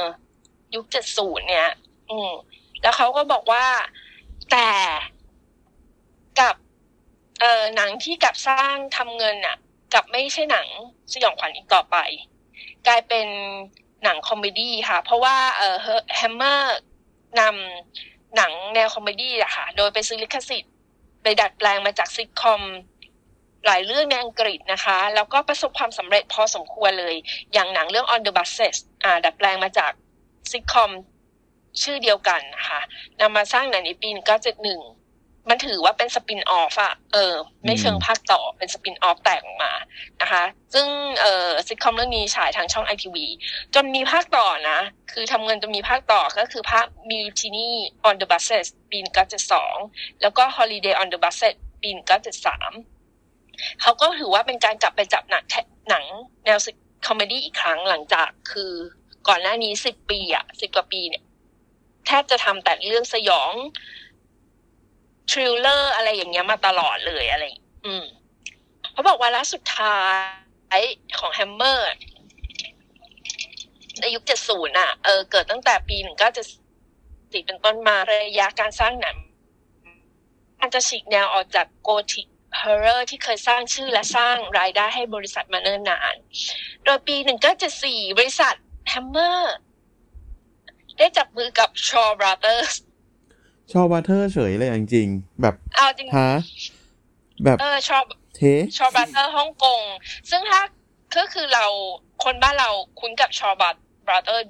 [0.76, 1.70] ยุคเจ็ดศูนย์เนี่ย
[2.10, 2.32] อืม
[2.82, 3.66] แล้วเขาก็บอกว่า
[4.52, 4.70] แต่
[6.40, 6.56] กับ
[7.40, 9.58] เออหนังที่กับสร้างทำเงินอะ
[9.94, 10.68] กับไม่ใช่หนัง
[11.14, 11.98] สยองขวัญอีกต่อไป
[12.88, 13.28] กลายเป็น
[14.04, 15.76] หนัง comedy ค่ะ เพราะว่าเอ่อ
[16.16, 16.80] แฮมเมอร์
[17.40, 20.74] นำหนังแนว comedy อะค่ะ โดยไปซื้อลิขสิทธิ์
[21.22, 22.62] ไปดัดแปลงมาจากซิทคอม
[23.66, 27.16] หลายเรื่องในอังกฤษนะคะ แล้วก็ประสบความสำเร็จพอสมควรเลย
[27.54, 29.92] อย่างหนังเรื่อง On the Buses อ่าดัดแปลงมาจาก
[30.52, 30.92] ซิทคอม
[31.82, 32.82] ชื่อเดียวกันนะคะ
[33.20, 34.97] นำมาสร้างหนังในปี 1971
[35.50, 37.34] มันถือว่าเป็นสปินออฟอะเออ
[37.66, 39.74] ไม่เชิงภาคต่อเป็นสปินออฟแตกออกมา
[40.22, 40.44] นะคะ
[40.74, 40.88] ซึ่ง
[41.22, 43.26] เออซิทคอมเรื่องนี้ฉายทางช่องไอทีวี
[43.76, 44.80] จนมีภาคต่อนะ
[45.12, 47.70] คือทำเงินจนมีภาคต่อก็คือภาค Mutiny
[48.08, 48.98] on the Buses ปี
[49.60, 51.90] 1972แล้วก็ Holiday on the Buses ปี
[53.06, 55.44] 1973เขาก็ถือว่าเป็นการกลับไปจับหนัง
[55.90, 56.04] หนัง
[56.46, 56.60] แนว
[57.08, 58.74] comedy อีกครั้งหลังจากคือ
[59.28, 61.24] ก่อนหน้านี้สิบปีอะสิบกว่าปีเนี่ย
[62.08, 63.54] แทบจะทำแต่เรื่องสยอง
[65.30, 67.44] thriller อะไรอย่างเงี้ยมาตลอดเลยอะไร
[67.86, 68.06] อืม
[68.92, 70.00] เขาบอกว่าละสุดท้า
[70.78, 70.80] ย
[71.20, 71.88] ของแฮมเมอร์
[74.00, 76.44] ในยุคเจ็ดศูนย์อะ เออ เกิดตั้งแต่ปีหนึ่งเก้าเจ็ด
[77.32, 79.16] สี่เป็นต้นมาระยะการสร้างหนัง
[80.60, 82.28] มันจะฉีกแนวออกจากโกธิก
[82.62, 86.16] ฮอร์เรอร์ที่เคยสร้างชื่อและสร้างรายได้ให้บริษัทมาเนิ่นนาน
[86.84, 88.56] โดยปีหนึ่งก็จะสีบริษัท
[88.90, 89.58] แฮมเมอร์
[90.98, 92.74] ได้จับมือกับชอ w Brothers
[93.74, 96.32] ชอบวัเทอร์เฉยเลยจริงๆแบบเอาจริงฮะ
[97.44, 98.00] แบบเออชอ
[98.36, 98.42] เท
[98.78, 99.82] ชอ w Brothers ฮ่องกง
[100.30, 100.62] ซึ่งถ้า
[101.18, 101.66] ก็คือเรา
[102.24, 103.64] คนบ้านเราคุ้นกับชอ w
[104.08, 104.48] Brothers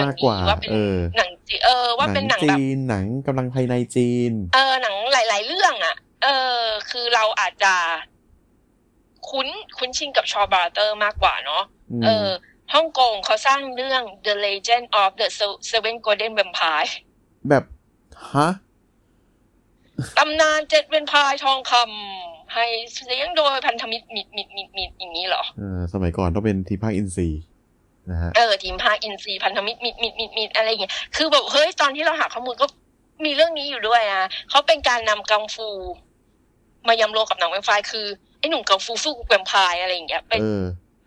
[0.00, 6.28] มากกว่าว่าเป็นเออหนังจีเออ ว่าเป็นหนังแบบจีนหนังกำลังภายในจีน เออหนังหลาย ๆ เรื่องอะ เอ
[6.58, 7.74] อ คือเราอาจจะ
[9.30, 9.46] คุ้น
[9.78, 12.28] คุ้นชินกับชอ w Brothers มากกว่าเนาะอืมเออ
[12.74, 15.28] ฮ่องกงเขาสร้างเรื่อง The Legend of the
[15.70, 16.90] Seven Golden Vampire
[17.48, 17.64] แบบ
[18.34, 18.48] ฮะ
[20.18, 22.66] ตำนานเจ็ดเวนพายทองคำให้
[23.06, 27.40] เลี้ยงโดยพันธมิตรมิดมิดมิดมิดอย่างนี้เหรอเออสมัยก่อนต้องเป็นทีมภาคอินซีย์
[28.10, 32.66] นะฮะเออทีมพากย์อินทรีพันธมิตรมิดมิดมิดมิดอะไรอย่างเงี้ยคือแบบเฮ้ยตอนที่เราหาข้อมูลก็
[33.24, 35.68] มีเรื่องนี้อยู่ด้วยอะเขาเป็นการนำกังฟู
[36.88, 38.06] มายำรวมกับหนังแวมไพร์คือ
[38.38, 40.40] ไอ้หนุ่มกังฟูสู้แวมไพร์อะไรอย่างเงี้ยเป็น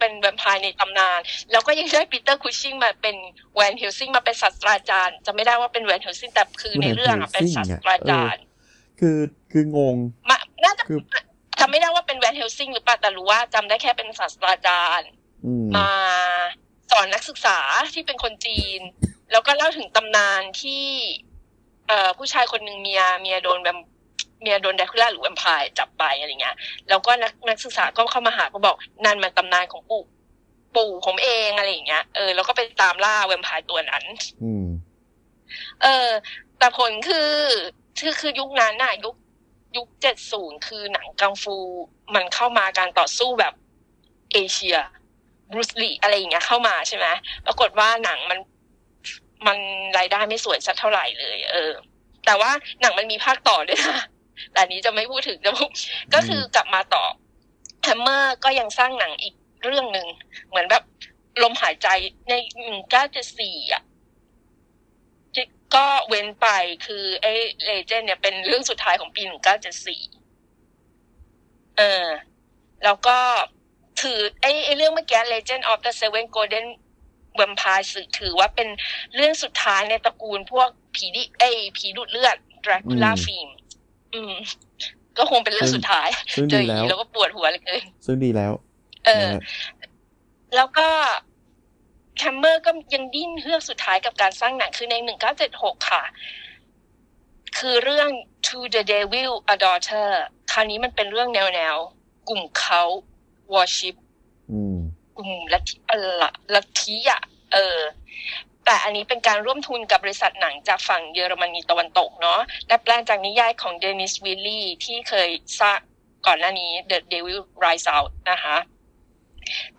[0.02, 1.20] เออเป็นแวมไพร์ในตำนาน
[1.52, 3.16] แล้วก็ยังได้ปีเตอร์คุชชิงมาเป็น
[3.56, 8.43] แวนเฮลซิงมาเป็นศาสตราจารย์จะไม่ได้ว่าเป็นแวนเฮลซิงแต่คือในเรื่องอะเป็นศาสตราจารย์
[8.99, 9.18] คือ
[9.52, 9.95] คืองง
[10.30, 10.99] มาน่าจะคือ
[11.60, 15.10] จำไม่ได้ว่าเป็นแวนเฮลซิงหรือเปล่าแต่รู้ว่าจำได้แค่เป็นศาสตราจารย์
[15.45, 15.89] อืมมา
[16.91, 17.60] สอนนักศึกษา
[17.93, 18.82] ที่เป็นคนจีน
[19.32, 20.86] แล้วก็เล่าถึงตำนานที่
[21.88, 23.80] เอ่อผู้ชายคนหนึ่งเมียเมียโดนแวม
[24.42, 26.56] เมียโดนแดคูล่าหรือแวมไพร์จับไปอะไรเงี้ย
[26.89, 28.76] แล้วก็นักนักศึกษาก็เข้ามาหาก็บอก
[29.06, 30.04] นั่นมันตำนานของปู่
[30.76, 34.04] ปู่ผมเองอะไรอย่างเงี้ยเออแล้วก็ไปตามล่าแวมไพร์ตัวนั้น
[34.44, 34.68] อืม
[35.84, 36.10] เออ
[36.58, 37.32] แต่ผลคือ
[38.00, 39.16] คือคือยุคนั้นน่ะยุค
[39.78, 41.56] ยุคเจ็ดศูนย์คือหนังกังฟู
[42.16, 43.54] มันเข้ามาการต่อสู้แบบ
[44.34, 44.78] เอเชีย
[45.52, 47.08] บรูสลีอะไรอย่างเงี้ยเข้ามาใช่ไหม
[47.46, 48.39] ปรากฏว่าหนังมัน
[49.48, 49.58] มัน
[49.98, 51.72] รายได้ไม่สวยสักเท่าไหร่เลย เออ
[52.26, 54.02] แต่ว่าหนังมันมีภาคต่อด้วยนะ
[54.52, 55.70] แต่อันนี้จะไม่พูดถึงจะพูด
[56.14, 57.04] ก็คือกลับมาต่อ
[57.84, 60.08] แฮมเมอร์ก็ยังสร้างหนังอีกเรื่องหนึ่ง
[60.50, 60.84] เหมือนแบบ
[61.44, 61.88] ลมหายใจ
[62.30, 63.84] ในหนึ่งเก้าเจ็ดสี่อะ
[65.76, 66.48] ก็เว้นไป
[66.86, 67.34] คือไอ้
[67.66, 70.02] Legend เนี่ยเป็นเรื่องสุดท้ายของปีหนึ่งเก้าเจ็ดสี่
[71.78, 72.08] เอเออ
[72.84, 73.18] แล้วก็
[74.02, 76.66] ถือไอ้ไอ้เรื่องเมื่อกี้ Legend of the Seven Golden
[77.39, 78.70] Vampire สื่อถือว่าเป็น
[79.16, 83.50] เรื่องสุดท้ายในตระกูลพวกผีดิไอ้ผีดูดเลือด Dracula film
[84.16, 84.34] อืม
[85.18, 88.51] ก็คงเป็นเรื่องสุดท้ายซึ่งเจดีออย่างแล้วนี้แล้วก็ปวดหัวเหลยเกินซึ่งดีแล้ว
[89.05, 89.41] เออนะฮะ
[90.55, 90.88] แล้วก็
[92.18, 94.95] แฮมเมอร์ก็ยังดิ้นเฮือกสุดท้ายกับการสร้างหนังคือใน
[95.41, 96.03] 1976ค่ะ
[97.57, 98.09] คือเรื่อง
[98.47, 100.07] To the Devil a Daughter
[100.51, 102.84] คราวนี้มันเป็นเรื่องแนวแนวๆกลุ่มเขา
[103.53, 103.95] worship
[104.51, 104.78] อืม
[105.18, 106.24] กลุ่มลัทธิอะไร
[106.55, 107.22] ลัทธิอะ
[107.53, 107.78] เออ
[108.66, 115.80] แต่อันนี้เป็นการร่วมทุนกับบริษัทหนังจากฝั่งเยอรมนีตะวันตกเนาะและแปลงจากนิยายของเดนิสวิลลี่ที่เคยสร้าง
[116.26, 118.57] ก่อนหน้านี้ The Devil Rise Out นะคะ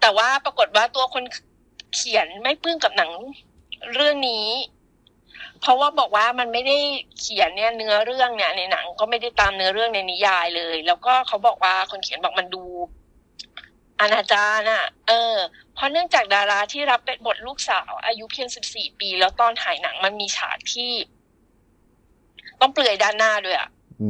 [0.01, 1.25] แต่ว่าปรากฏว่าตัวคน
[1.95, 3.11] เขียนไม่ปลื้มกับหนัง
[3.95, 4.47] เรื่องนี้
[5.61, 6.79] เพราะว่าบอกว่ามันไม่ได้
[7.19, 12.65] เขียนเนี่ยเนื้อเรื่องเนี่ยในหนังก็ไม่ได้ตามเนื้อเรื่องในนิยายเลย แล้วก็เขาบอกว่าคนเขียนบอกมันดู
[14.03, 15.35] อนาจารน่ะเออ
[15.75, 20.93] เพราะเนื่องจากดาราที่รับเป็นบทลูกสาว อายุเพียงสิบสี่ปี แล้วตอนถ่ายหนังมันมีฉากที่
[22.61, 23.69] ต้องเปลือยด้านหน้าด้วยอะ
[24.03, 24.09] อื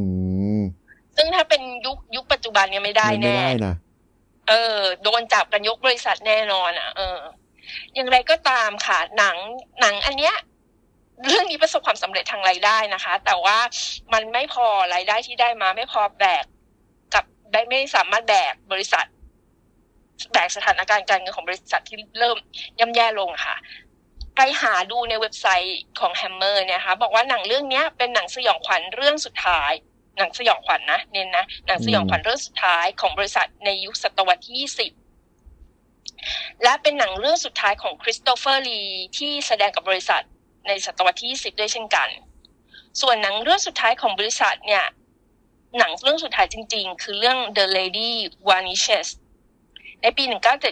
[0.59, 0.61] ม
[1.15, 3.75] ซึ่งถ้าเป็นยุคยุคปัจจุบันเนี่ยไม่ได้ไม่แน่ได้นะ
[4.49, 7.19] เออ โดนจับกันยกบริษัทแน่นอนอะ เออ
[7.93, 9.35] อย่างไรก็ตามค่ะ หนัง
[9.81, 10.35] หนังอันเนี้ย
[11.27, 13.57] เรื่องนี้ประสบความสำเร็จทางรายได้นะคะ แต่ว่า
[14.13, 16.45] มันไม่พอรายได้ที่ได้มาไม่พอแบก
[17.13, 19.05] กับได้ไม่สามารถแบกบริษัท
[20.31, 22.37] แบกสถานการณ์การเงินของบริษัทที่เริ่ม
[22.79, 23.55] ย่ำแย่ลงค่ะ
[24.35, 29.71] ไปหาดูในเว็บไซต์ของแฮมเมอร์เนี่ยค่ะบอกว่าหนังเรื่องนี้เป็นหนังสยองขวัญเรื่องสุดท้าย
[30.17, 34.71] หนังสยองขวัญนะเน้นนะหนังสยองขวัญเรื่องสุดท้ายของบริษัทในยุคศตวรรษที่
[35.39, 38.81] 20 และเป็นหนังเรื่องสุดท้ายของคริสโตเฟอร์ลี
[39.17, 40.23] ที่แสดงกับบริษัท
[40.67, 42.09] ในศตวรรษที่ 20 ด้วยเช่นกัน
[43.01, 44.85] ส่วนหนังเรื่องสุดท้ายของบริษัทเนี่ย
[45.77, 48.11] หนังเรื่องสุดท้ายจริงๆ คือเรื่อง The Lady
[48.49, 49.07] Vanishes
[50.03, 50.23] ในปี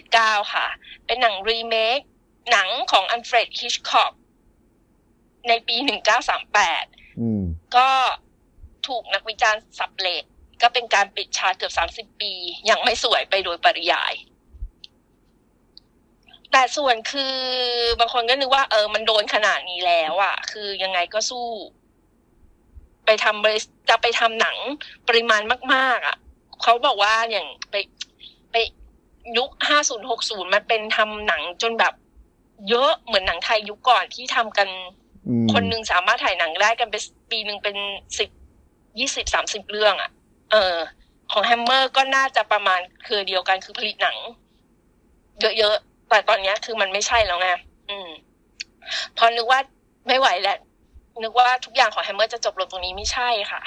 [0.01, 0.67] 1979 ค่ะ
[1.05, 1.99] เป็นหนังรีเมค
[2.51, 4.13] หนังของอัลเฟรดฮิตช์ค็อก
[5.47, 5.75] ในปี
[6.47, 7.43] 1938อืม
[7.75, 7.89] ก็
[8.87, 10.23] ถูกนักวิจารณ์สับเลต
[10.61, 11.71] ก็เป็นการปิดฉากเกือ
[12.03, 12.31] บ 30 ปี
[12.69, 14.13] ยังไม่สวยไปโดยปริยาย
[16.51, 17.37] แต่ส่วนคือ
[17.99, 21.47] บางคนก็นึกว่า เออ มันโดนขนาดนี้แล้วอะ่ะคือยังไงก็สู้
[23.05, 23.59] ไปทำบริ
[23.89, 24.57] จะไปทำหนัง
[25.07, 25.41] ปริมาณ
[25.73, 26.17] มาก ๆอะ
[26.61, 27.75] เขาบอกว่าอย่างไป
[29.21, 31.93] ไปยุค50 60มันเป็นทำหนังจนแบบ
[32.69, 34.67] เยอะเหมือนหนังไทยยุคก่อนที่ทำกัน
[35.27, 37.01] อืมคนหนึ่งสามารถถ่ายหนังได้กันเป็น
[37.31, 37.75] ปีหนึ่งเป็น
[38.17, 38.29] สิบ
[38.99, 40.11] ยี่สิบสามสิบเรื่องอะค่ะ
[40.51, 40.75] เออ
[41.31, 44.17] ของแฮมเมอร์ก็น่าจะประมาณคือเดียวกันคือผลิตหนัง
[45.41, 47.49] เยอะๆแต่ตอนเนี้ยคือมันไม่ใช่แล้วไง
[47.89, 48.09] อืม
[49.17, 49.59] พอนึกว่า
[50.07, 50.57] ไม่ไหวแล้ว
[51.23, 53.61] นึกว่าทุกอย่างของแฮมเมอร์จะจบลงตรงนี้ไม่ใช่ค่ะ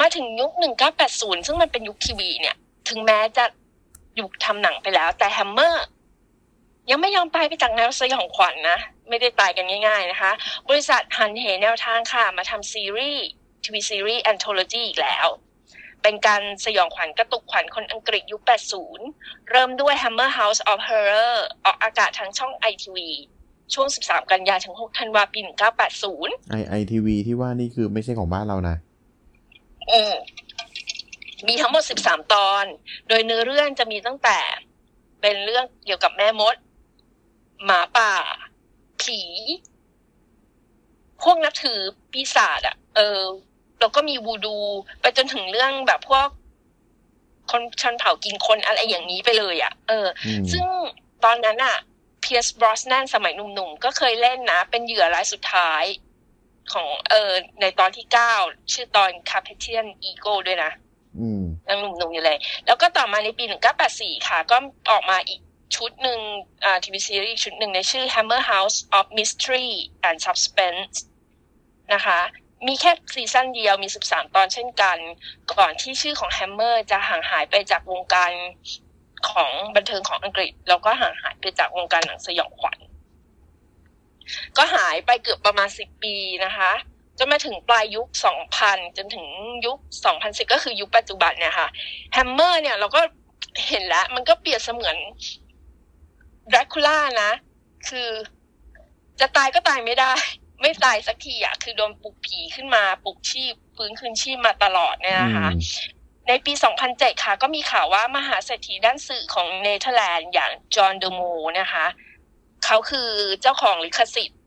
[0.00, 2.56] มาถึงยุคหนึ่งเก้าแปดศูนย์ซึ่งมันเป็นยุคทีวีเนี่ย
[2.88, 3.44] ถึงแม้จะ
[4.20, 5.86] ยุคทำหนังไปแล้ว แต่แฮมเมอร์
[6.90, 10.32] ยังไม่ยอมตายไปจากแนวสยองขวัญนะ ไม่ได้ตายกันง่าย ๆนะคะ
[10.68, 13.26] บริษัทหันเหแนวทางค่ะ มาทำซีรีส์
[13.64, 15.26] ทีวีซีรีส์ anthology อีกแล้ว
[16.02, 18.42] เป็นการสยองขวัญกระตุกขวัญคนอังกฤษยุค
[18.96, 22.98] 80 เริ่มด้วย Hammer House of Horror ออกอากาศทางช่อง ITV
[23.74, 25.38] ช่วง 13 กันยาถึง 6 ธันวาปี
[25.94, 28.76] 1980 ไอไอทีวีที่ว่านี่คือไม่ใช่ของบ้านเรานะ
[29.92, 30.14] อืม
[31.48, 32.64] มีทั้งหมด 13 ตอน
[33.08, 34.38] โดยเนื้อเรื่องจะมีตั้งแต่
[35.20, 36.56] เป็นเรื่องเกี่ยวกับแม่มด
[37.64, 38.12] หมาป่า
[39.02, 39.20] ผี
[41.22, 41.78] พวกนับถือ
[42.12, 43.20] ปีศาจอะเออ
[43.80, 44.58] แล้วก็มีวูดู
[45.00, 46.28] ไปจนถึงเรื่องแบบพวก
[47.50, 50.66] คนชนเผ่ากินคนอะไรอย่างนี้ไปเลยอะเอออืมซึ่ง
[51.24, 51.76] ตอนนั้นอะ
[52.20, 55.84] เพียร์สบรอสแนนสมัยหนุ่มๆ ก็เคยเล่นนะ เป็นเหยื่อรายสุดท้าย
[56.72, 57.30] ของเออ
[57.60, 58.34] ในตอนที่เก้า
[58.72, 60.81] ชื่อตอน Carpathian Eagle ด้วยนะอืม
[61.68, 63.44] ยังหนุ่มๆอยู่เลย แล้วก็ต่อมาในปี
[63.84, 64.56] 1984ค่ะ ก็
[64.90, 65.40] ออกมาอีก
[65.76, 66.18] ชุดหนึ่ง
[66.64, 69.68] อ่าทีวีซีรีส์ชุดหนึ่งในชื่อ Hammer House of Mystery
[70.08, 70.96] and Suspense
[71.94, 72.20] นะคะ
[72.66, 74.98] มีแค่ซีซั่นเดียวมี 13 ตอนเช่นกัน
[75.52, 78.30] ก่อนที่ชื่อของ Hammer จะห่างหายไปจากวงการ
[79.30, 82.78] ของบันเทิงของอังกฤษ แล้วก็ห่างหายไปจากวงการหนังสยองขวัญ
[84.56, 86.72] ก็หายไปเกือบประมาณ 10 ปีนะคะ
[87.24, 88.08] จนมาถึงปลายยุค
[88.52, 89.26] 2000 จนถึง
[89.66, 89.78] ยุค
[90.14, 91.68] 2010 ก็คือยุคปัจจุบันเนี่ยค่ะ
[92.12, 93.00] แฮมเมอร์เนี่ยเราก็
[93.68, 94.96] เห็นแล้ว มันก็เปรียบเสมือน
[96.52, 97.32] ดราคูล่านะ
[97.88, 98.08] คือ
[99.20, 100.12] จะตายก็ตายไม่ได้
[100.60, 106.52] ไม่ตายสักทีอะคือโดนปลุกผีขึ้นมาปลุกชีพฟื้นคืนชีพมาตลอดเนี่ยนะคะอืมในปี
[106.88, 111.20] 2007 ค่ะ ก็มีข่าวว่ามหาเศรษฐีด้านสื่อของเนเธอร์แลนด์อย่างจอห์นเดโม
[111.60, 111.86] นะคะ
[112.64, 113.08] เขาคือ
[113.42, 114.40] เจ้าของลิขสิทธิ์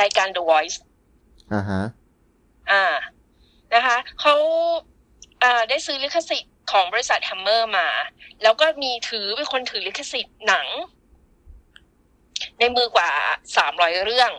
[0.00, 0.78] รายการ The Voice
[1.52, 1.82] อ่าฮะ
[2.70, 2.84] อ่า
[3.74, 4.34] นะคะเขา
[5.42, 7.88] อ่าได้ซื้อลิขสิทธิ์ของบริษัทแฮมเมอร์มา
[8.42, 10.66] แล้วก็มีถือเป็นคนถือลิขสิทธิ์หนัง
[12.58, 13.10] ในมือกว่า
[13.56, 14.32] สามร้อยเรื่อง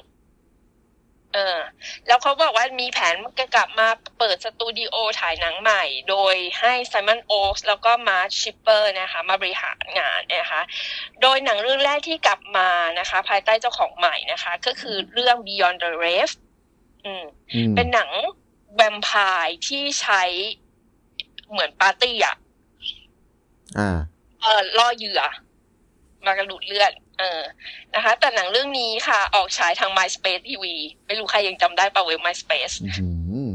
[1.34, 1.60] เออ
[2.08, 3.88] แล้วเขาบอกว่ามีแผนจะกลับมา
[4.20, 10.62] เปิดสตูดิโอถ่ายหนังใหม่ โดยให้ไซมอนโอ๊กแล้วก็มาร์ชชิปเปอร์นะคะ มาบริหารงานนะคะ
[11.22, 16.36] โดยหนังเรื่องแรกที่กลับมานะคะ ภายใต้เจ้าของใหม่นะคะ ก็คือเรื่อง Beyond the Rave
[17.06, 17.24] อืม
[17.54, 18.10] อืมเป็นหนัง
[18.76, 19.10] แวมไพ
[19.44, 20.24] ร์ที่ใช้
[21.52, 22.36] เหมือนปาร์ตี้อะ
[23.78, 23.90] อ่า
[24.42, 25.22] เออล่อเหยื่อ
[26.26, 27.42] มากระดูดเลือด เออ
[27.96, 30.66] นะคะ แต่หนังเรื่องนี้ค่ะ ออกฉายทาง MySpace TV
[31.08, 33.08] ไม่รู้ใครยังจำได้ป่ะเว็บ MySpace อื้อหื
[33.48, 33.50] อ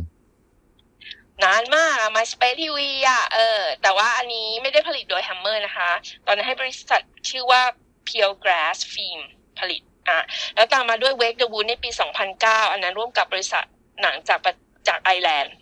[1.45, 2.79] นานมากอะ MySpace TV
[3.09, 5.91] อะเออ แต่ว่าอันนี้ไม่ได้ผลิตโดย Hammer นะคะ
[6.27, 7.63] ตอนนั้นให้บริษัทชื่อว่า
[8.09, 9.21] Pure Grass Film
[9.59, 10.23] ผลิต อะ
[10.55, 11.91] แล้วตามมาด้วย Wake the Wood ในปี
[12.31, 13.65] 2009 อันนั้นร่วมกับบริษัท
[14.03, 14.55] หนังจากประ
[14.89, 15.55] จากไอร์แลนด์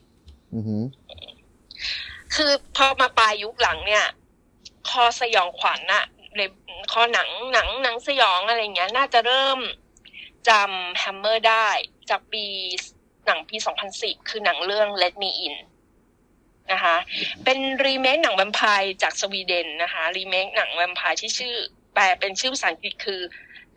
[0.54, 0.82] อือหือ
[2.34, 4.04] คือพอมาปลายยุคหลังเนี่ย
[4.88, 6.04] คอสยองขวัญน่ะ
[6.36, 6.40] ใน
[6.92, 9.58] คอหนังหนังหนังสยองอะไรเงี้ย น่าจะเริ่ม
[10.48, 11.68] จำแฮมเมอร์ได้
[12.10, 12.44] จากปี
[13.26, 13.56] หนังปี
[13.92, 15.54] 2010 คือหนังเรื่อง Let Me In
[16.72, 16.96] นะคะ
[17.44, 21.54] เป็นรีเมคหนังแวมไพร์จากสวีเดนนะคะ รีเมคหนังแวมไพร์ที่ชื่อ
[21.94, 23.20] แปลเป็นชื่อภาษาอังกฤษคือ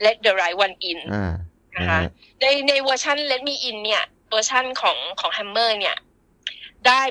[0.06, 1.34] Let the Right One In อ่า
[1.76, 2.10] นะคะนะฮะ
[2.42, 5.98] ในในเวอร์ชัน Let Me In เนี่ยเวอร์ชันของของ Hammer เนี่ย
[6.88, 7.02] ได้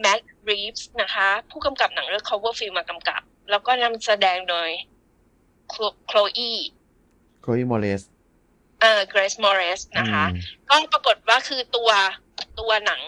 [0.00, 0.20] แม t
[0.50, 4.68] รีฟส์นะคะ ผู้กำกับหนังเรื่อง Cloverfield มากำกับ แล้วก็นำแสดงโดย
[6.06, 6.52] โคลอี
[7.42, 8.02] โคลอีมอเรตซ์
[8.80, 10.24] เอ่อเกรซมอเรตซ์นะคะ
[10.68, 11.90] ก็ปรากฏว่าคือตัว
[12.60, 13.02] ตัวหนัง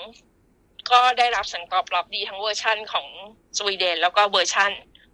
[0.90, 3.06] ก็ได้รับเสียงตอบรับดีทั้งเวอร์ชั่นของ
[3.58, 4.70] สวีเดน แล้วก็เวอร์ชั่น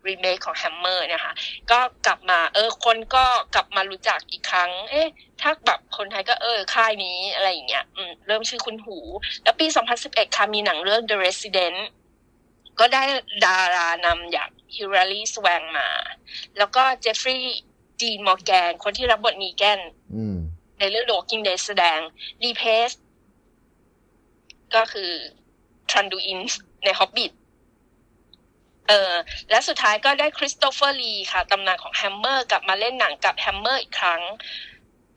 [0.08, 1.32] รีเมคของแฮมเมอร์นะคะ
[1.70, 3.24] ก็กลับมาเออคนก็
[3.54, 5.08] กลับมารู้จักอีกครั้ง เอ๊ะ
[5.40, 8.98] ถ้าแบบคนไทยก็เออค่ายนี้อะไรอย่างเงี้ยอืมเริ่มชื่อคุ้นหู
[9.42, 9.66] แล้วปี
[10.02, 11.78] 2011 ค่ะมีหนังเรื่อง The Resident
[12.78, 13.02] ก็ได้
[13.44, 15.88] ดารานำอย่างฮิลลารีสแวงก์มา
[16.58, 17.60] แล้วก็เจฟฟรีย์
[18.00, 19.80] ดีนมอร์แกน คนที่รับบทนีแกน
[20.14, 20.36] อืม
[20.78, 21.98] ในเรื่อง The Walking Dead แสดง
[22.42, 22.90] ลีเพซ
[24.74, 25.10] ก็คือ
[25.90, 26.38] ทรันดูอิล
[26.84, 27.32] ใน Hobbit
[28.88, 29.12] เออ
[29.50, 34.22] และสุดท้ายก็ได้คริสโตเฟอร์ลีค่ะตำนานของแฮมเมอร์กลับมาเล่นหนังกับแฮมเมอร์อีกครั้ง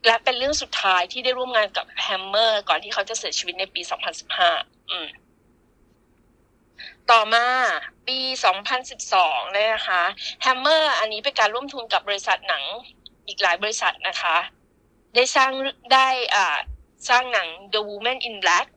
[0.05, 3.81] และเป็นเรื่องสุดท้ายที่ได้ร่วมงานกับแฮมเมอร์ก่อนที่เขาจะเสียชีวิตในปี
[4.35, 5.07] 2015 อืม
[7.11, 7.47] ต่อมา
[8.07, 8.19] ปี
[8.85, 10.01] 2012เลยนะคะ
[10.41, 12.63] แฮมเมอร์อันนี้เป็นการร่วมทุนกับบริษัทหนัง
[13.27, 14.37] อีกหลายบริษัทนะคะ
[15.15, 15.51] ได้สร้าง
[15.93, 16.57] ได้อ่า
[17.09, 18.67] สร้างหนัง The Woman in Black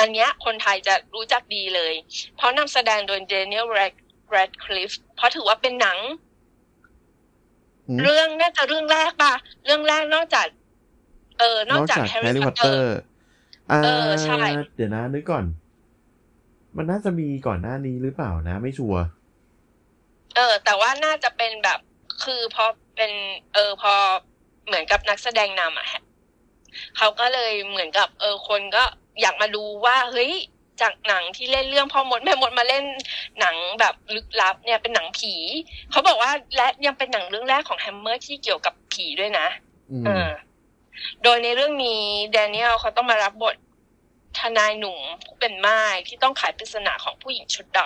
[0.00, 1.92] อันเนี้ยคนไทยจะรู้จักดีเลย
[2.36, 3.66] เพราะนำแสดงโดย Daniel
[4.34, 5.98] Radcliffe เพราะถือว่าเป็นหนัง
[7.88, 9.32] อืมเรื่องน่าจะเรื่องแรกป่ะ
[9.64, 10.46] เรื่องแรกนอกจาก
[11.38, 14.36] เออนนอกอกจากจากแฮแฮร์ร์รี่รี่พพออตตเตเตออร์รอ่าเออใช่
[14.76, 15.44] เดี๋ยวนะนึกก่อน
[16.76, 19.02] มันน่าจะมีก่อนหน้านี้หรือเปล่านะ ไม่ชัวร์
[20.36, 21.80] เออ แต่ว่าน่าจะเป็นแบบ
[22.24, 22.64] คือพอ
[22.96, 23.12] เป็น
[23.54, 23.92] เออพอ
[24.66, 26.02] เหมือนกับนักแสดงนำอะฮะ
[26.96, 28.84] เขาก็เลยเหมือนกับ เออคนก็
[29.20, 30.32] อยากมาดูว่าเฮ้ย
[30.80, 32.84] จากหนังที่เล่นเรื่องพ่อมดแม่มดมาเล่น
[33.40, 35.34] หนังแบบลึกลับเนี่ยเป็นหนังผี
[35.90, 39.46] เขาบอกว่าและยังเป็นหนังเรื่องแรกของแฮมเมอร์ที่เกี่ยวกับผีด้วยนะ
[39.90, 40.30] อืมเออ
[41.22, 42.02] โดยในเรื่องนี้
[42.32, 43.56] แดเนียลเขาต้องมารับบท
[44.38, 47.78] ทนายหนุ่มผู้เป็นม่ายที่ต้องไขปริศนาของผู้หญิงชุดด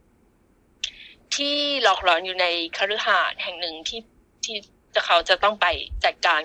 [0.00, 4.00] ำที่หลอกหลอนอยู่ในคฤหาสน์แห่งหนึ่งที่
[4.44, 4.56] ที่
[4.94, 5.66] จะเขาจะต้องไป
[6.04, 6.40] จัดการ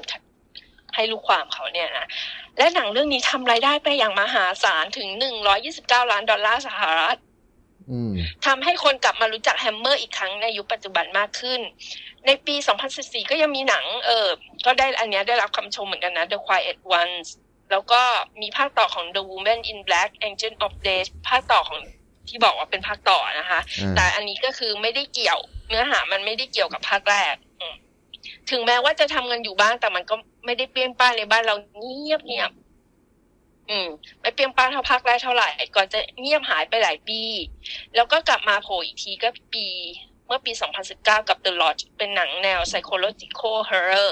[0.96, 2.08] ให้ลูกความเขาเนี่ยนะ
[2.58, 5.10] และหนังเรื่องนี้ทำรายได้ไปอย่างมหาศาลถึง
[5.60, 7.18] 129ล้านดอลลาร์สหรัฐ
[7.92, 8.12] อืม
[8.46, 11.62] ทำให้คนกลับมารู้จักแฮมเมอร์อีกครั้งในยุคปัจจุบันมากขึ้น
[12.26, 12.56] ในปี
[12.94, 14.28] 2014 ก็ยังมีหนัง เออ
[14.66, 17.28] ก็ได้อันเนี้ยได้รับคำชมเหมือนกันนะ The Quiet Ones
[17.72, 18.02] แล้วก็
[18.42, 21.80] มีภาคต่อของ The Woman in Black Angel of Death ภาคต่อของ
[22.30, 25.40] ที่บอกว่าเป็นภาคต่อนะคะอ่าแต่อันนี้ก็คือไม่ได้เกี่ยว
[25.70, 27.76] เนื้อหามันไม่ได้เกี่ยวกับภาคแรกอืม
[28.52, 30.16] ถึงแม้ว่าจะทำเงินอยู่บ้างแต่มันก็
[30.46, 32.52] ไม่ได้เปรี้ยงป้านในบ้านเราเงียบเงียบ
[33.70, 33.88] อืม
[34.22, 37.22] ไม่เปรี้ยงป้านเท่าภาคแรกเท่าไหร่ ก่อนจะเงียบหายไปหลายปี
[37.96, 39.68] แล้วก็กลับมาโผล่อีกทีก็ปี
[40.28, 40.52] เมื่อปี
[40.90, 44.12] 2019 กับ The Lodge เป็นหนังแนว psychological horror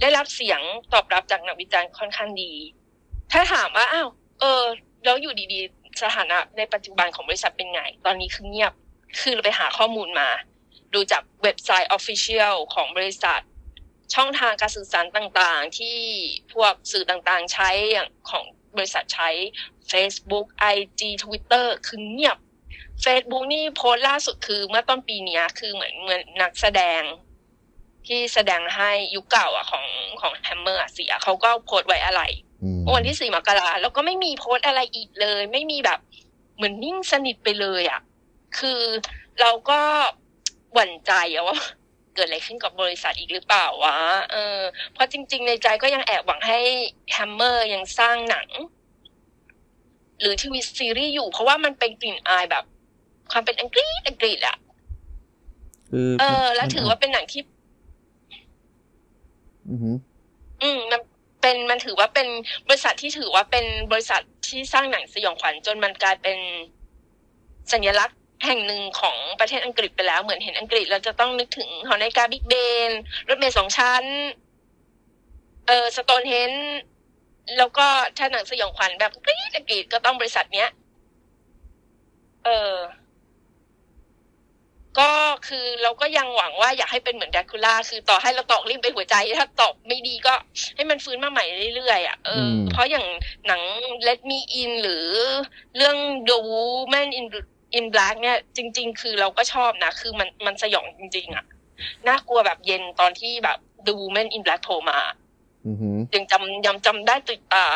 [0.00, 0.60] ได้รับเสียง
[0.92, 2.52] ตอบรับจากนักวิจารณ์ค่อนข้างดี
[3.32, 4.08] ถ้าถามว่าอ้าว
[4.40, 4.64] เออ
[5.04, 8.72] แล้วอยู่ดีๆ สถานะในปัจจุบันของบริษัทเป็นไง ตอนนี้คือเงียบ
[9.20, 10.28] คือเราไปหาข้อมูลมา
[10.94, 13.40] ดูจากเว็บไซต์ Official ของบริษัท
[14.14, 15.96] ช่องทางการสื่อสารต่างๆ ที่
[16.52, 18.44] พวกสื่อต่างๆ ใช้อย่างของ
[18.76, 19.28] บริษัทใช้
[19.90, 22.38] Facebook IG Twitter คือเงียบ
[23.04, 27.02] Facebook นี่โพสต์ล่าสุดคือเมื่อต้นปีเนี้ยคือเหมือนเหมือนนักแสดง
[28.06, 29.86] ที่แสดงให้ยุคเก่าอะของ
[30.20, 32.22] ของแฮมเมอร์เสียเขาก็โพสต์ไว้อะไร
[32.62, 36.00] อืมวันที่สี่มกราแล้วก็ไม่มีโพสต์อะไรอีกเลย ไม่มีแบบ
[36.56, 38.00] เหมือนนิ่งสนิทไปเลยอะ
[38.58, 38.82] คือ
[39.40, 39.80] เราก็
[40.74, 41.58] หวั่นใจอะว่า
[42.18, 43.96] เกิดอะไรขึ้นกับบริษัทอีกหรือเปล่าวะ
[44.32, 44.58] เออ
[44.92, 46.58] เพราะจริง ๆ ในใจก็ยังแอบหวังให้
[47.12, 48.48] แฮมเมอร์ยังสร้างหนัง
[50.20, 52.64] หรือทีวีซีรีส์อยู่ เพราะว่ามันเป็นกลิ่นอายแบบ
[53.32, 54.56] ความเป็นอังกฤษอังกฤษอะ
[55.90, 57.42] คือเออ แล้วถือว่าเป็นหนังที่
[59.68, 59.96] อือหือ
[60.62, 61.00] อืมมัน
[61.40, 62.28] เป็นมันถือว่าเป็น
[62.68, 66.38] บริษัทที่ถือว่าเป็นบริษัทที่สร้างหนังสยองขวัญจนมันกลายเป็น
[67.72, 72.54] สัญลักษณ์ แห่งหนึ่งของประเทศอังกฤษไปแล้วเหมือนเห็นอังกฤษเราจะต้องนึกถึงหอนาฬิกาบิ๊กเบ
[72.88, 72.90] น
[73.28, 74.04] รถเมล์สองชั้น
[75.66, 76.52] เออสโตนเฮน
[77.58, 77.86] แล้วก็
[78.18, 80.68] ถ้าหนังสยองขวัญแบบกรี๊ดอังกฤษก็ต้องบริษัทเนี้ย
[82.44, 82.74] เออ
[84.98, 85.10] ก็
[85.48, 90.34] คือเราก็ยังหวังว่าอยากให้เป็นเหมือนแดกคูล่าคือต่อให้เราตอกลิ่มไปหัวใจ ถ้าตอกไม่ดีก็
[90.76, 91.44] ให้มันฟื้นมาใหม่
[91.76, 93.06] เรื่อยๆอะเอออมเพราะอย่าง
[93.46, 93.60] หนัง
[94.06, 95.06] Let Me In หรือ
[95.76, 95.96] เรื่อง
[96.28, 97.26] The Woman in
[97.78, 101.44] in Black เนี่ยจริง ๆ คือเราก็ชอบนะ คือมันมันสยองจริง ๆอะ
[102.08, 105.00] น่ากลัวแบบเย็นตอนที่แบบ The Woman in Black โผล่มา
[105.66, 107.66] อือหือยังจำยังจำได้ติดตา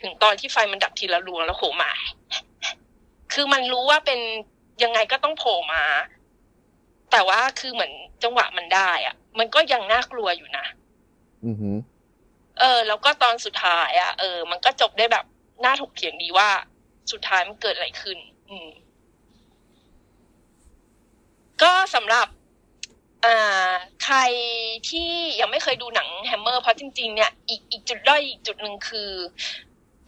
[0.00, 1.92] ถึงตอนที่ไฟมันดับทีละดวงแล้วโผล่มา
[3.32, 4.20] คือมันรู้ว่าเป็น
[4.82, 5.84] ยังไงก็ต้องโผล่มา
[7.12, 10.66] แต่ว่าคือเหมือนจังหวะมันได้อะมันก็ยังน่ากลัวอยู่นะ
[11.46, 11.76] อือหือ
[12.58, 15.24] เออ แล้วก็ตอนสุดท้ายอะเออ มันก็จบได้แบบ
[15.64, 16.48] น่าถกเถียงดีว่า
[17.12, 18.18] สุดท้ายมันเกิดอะไรขึ้น
[18.48, 18.68] อืม
[21.62, 22.26] ก็สำหรับ
[24.04, 24.18] ใคร
[24.90, 29.10] ที่ยังไม่เคยดูหนังแฮมเมอร์เพราะจริง ๆ เนี่ยอีกอีกจุดด้อยอีกจุดหนึ่งคือ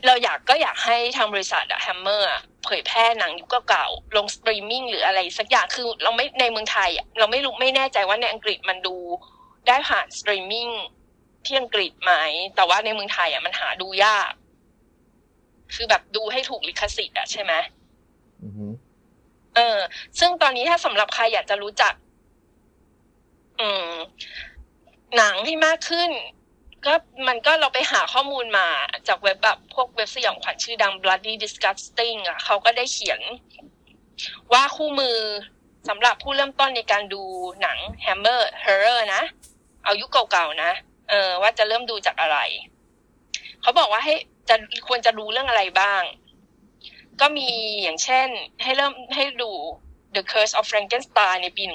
[0.06, 2.28] เราอยากก็อยากให้ทางบริษัทอะแฮมเมอร์
[2.64, 8.96] เผยแพร่หนังยุคเก่าๆลงสตรีมมิ่งหรืออะไรสักอย่างคือเราไม่ในเมืองไทยอะเราไม่รู้ไม่แน่ใจว่าในอังกฤษมันดู
[9.66, 10.68] ได้ผ่านสตรีมมิ่ง
[11.44, 12.12] ที่อังกฤษไหม
[12.56, 14.32] แต่ว่าในเมืองไทยอะมันหาดูยาก
[15.74, 17.52] คือแบบดูให้ถูกลิขสิทธิ์อะใช่ไหม
[19.58, 19.78] เออ
[20.18, 21.92] ซึ่งตอนนี้ถ้าสำหรับใครอยากจะรู้จัก
[23.60, 23.92] อืม
[25.16, 26.10] หนังให้มากขึ้น
[26.86, 26.94] ก็
[27.28, 28.66] มันก็เราไปหาข้อมูลมา
[29.08, 33.20] จากเว็บแบบพวกเว็บสยองขวัญชื่อดัง Bloody Disgusting อะเขาก็ได้เขียน
[34.52, 35.16] ว่าคู่มือ
[35.88, 37.22] สำหรับผู้เริ่มต้นในการดู
[37.62, 39.22] หนัง Hammer Horror นะ
[39.84, 40.72] เอายุคเก่าๆนะ
[41.10, 42.38] เออ ว่าจะเริ่มดูจากอะไร
[43.62, 44.14] เขาบอกว่าให้
[44.48, 44.56] จะ
[44.88, 46.02] ควรจะรู้เรื่องอะไรบ้าง
[47.20, 47.48] ก็มี
[47.82, 48.28] อย่างเช่น
[48.62, 49.50] ให้เริ่มให้ดู
[50.14, 51.72] The Curse of Frankenstein ในปี 1957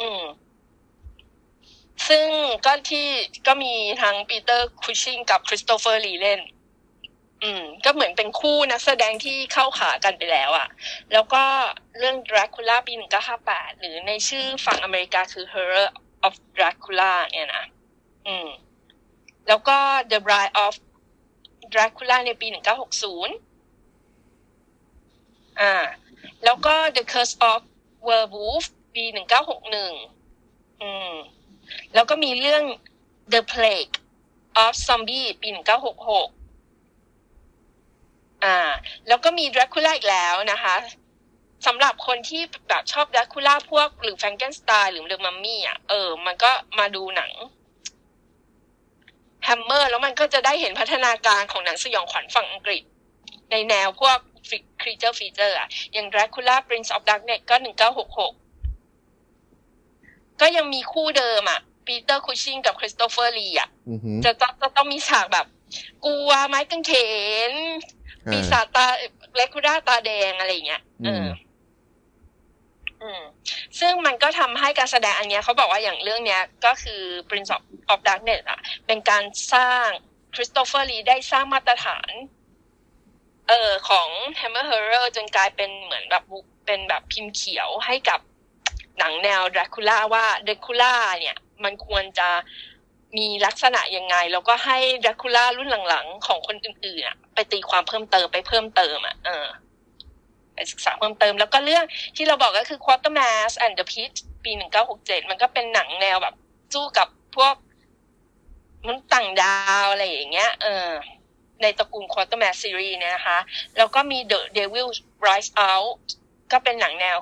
[0.00, 0.22] อืม
[2.08, 2.26] ซึ่ง
[2.66, 3.08] ก็ที่
[3.46, 6.40] ก็มีทั้งปีเตอร์คุชชิงกับคริสโตเฟอร์ลีเล่น
[7.42, 10.68] อืม ก็เหมือนเป็นคู่นักแสดงที่เข้าขากันไปแล้วอะ่ะ
[11.12, 11.44] แล้วก็
[11.98, 12.92] เรื่อง Dracula ปี
[13.36, 15.88] 1958 หรือในชื่อฝั่งอเมริกาคือ Horror
[16.26, 17.64] of Dracula เนี่ยนะ
[18.26, 18.48] อืม
[19.48, 19.76] แล้วก็
[20.10, 20.74] The Bride of
[21.72, 22.56] ดรากูล่าในปี 1960
[25.60, 25.72] อ่า
[26.44, 27.60] แล้วก็ The Curse of
[28.08, 29.04] Werewolf ปี
[29.92, 31.14] 1961 อืม
[31.94, 32.64] แล้วก็มีเรื่อง
[33.32, 33.94] The Plague
[34.64, 35.58] of Zombie ปี 1966
[38.44, 38.56] อ่า
[39.08, 40.76] แล้วก็มีดรากูล่าอีกแล้วนะคะ
[41.66, 47.32] สำหรับคนที่แบบชอบดรากูล่าพวกหรือแฟรงเกนสไตน์หรือเดอะมัมมี่อะ เออ มันก็มาดูหนัง
[49.44, 52.82] แฮมเมอร์ แล้วมันก็จะได้เห็นพัฒนาการของหนังสยองขวัญฝั่งอังกฤษ
[53.50, 54.18] ในแนวพวก
[54.82, 57.56] creature feature อะอย่าง Dracula Prince of Darkness ก็
[57.98, 58.30] 1966
[60.40, 65.46] ก็ยังมีคู่เดิมอะปีเตอร์คุชชิงกับคริสโตเฟอร์ลีอะอือหือจะจะจะต้องมีฉากแบบ
[66.04, 66.92] กลัวไม้กางเข
[67.50, 67.52] น
[68.30, 68.86] ปีศาจตา
[69.36, 71.26] เลคูด้าตาแดงอะไรอย่างเงี้ยเออออืม
[73.80, 79.24] ซึ่งมันก็ทำให้การแสดงอันเนี้ยเขาบอกว่าอย่างเรื่องเนี้ยก็คือ Prince of, of Darkness อะ เป็นการ
[79.54, 79.86] สร้าง
[80.34, 82.10] คริสโตเฟอร์ลีได้สร้างมาตรฐาน
[83.48, 84.08] เอ่อของ
[84.40, 86.24] Hammer Horror จนกลายเป็นเหมือนแบบ
[86.66, 88.20] เป็นแบบพิมพ์เขียวให้กับ
[88.98, 92.28] หนังแนว Dracula ว่า Dracula เนี่ย มันควรจะ
[93.16, 99.46] มีลักษณะยังไง แล้วก็ให้ Dracula รุ่นหลังๆ ของคนอื่นๆอะ ไปตีความเพิ่มเติมไปเพิ่มเติมอะเออ
[100.72, 101.84] ศึกษาเพิ่มเติม แล้วก็เรื่อง
[102.16, 104.52] ที่เราบอกก็คือ Quatermass and the Pit ปี
[104.90, 106.34] 1967 มันก็เป็นหนังแนวแบบ
[106.74, 107.54] สู้กับพวก
[108.86, 110.90] มันต่างดาวอะไรอย่างเงี้ย เออ
[111.62, 113.38] ในตระกูล Quatermass series เนี่ยนะคะ
[113.76, 114.88] แล้วก็มี The Devil
[115.26, 116.04] Rise Out
[116.52, 117.16] ก็เป็นหนังแนว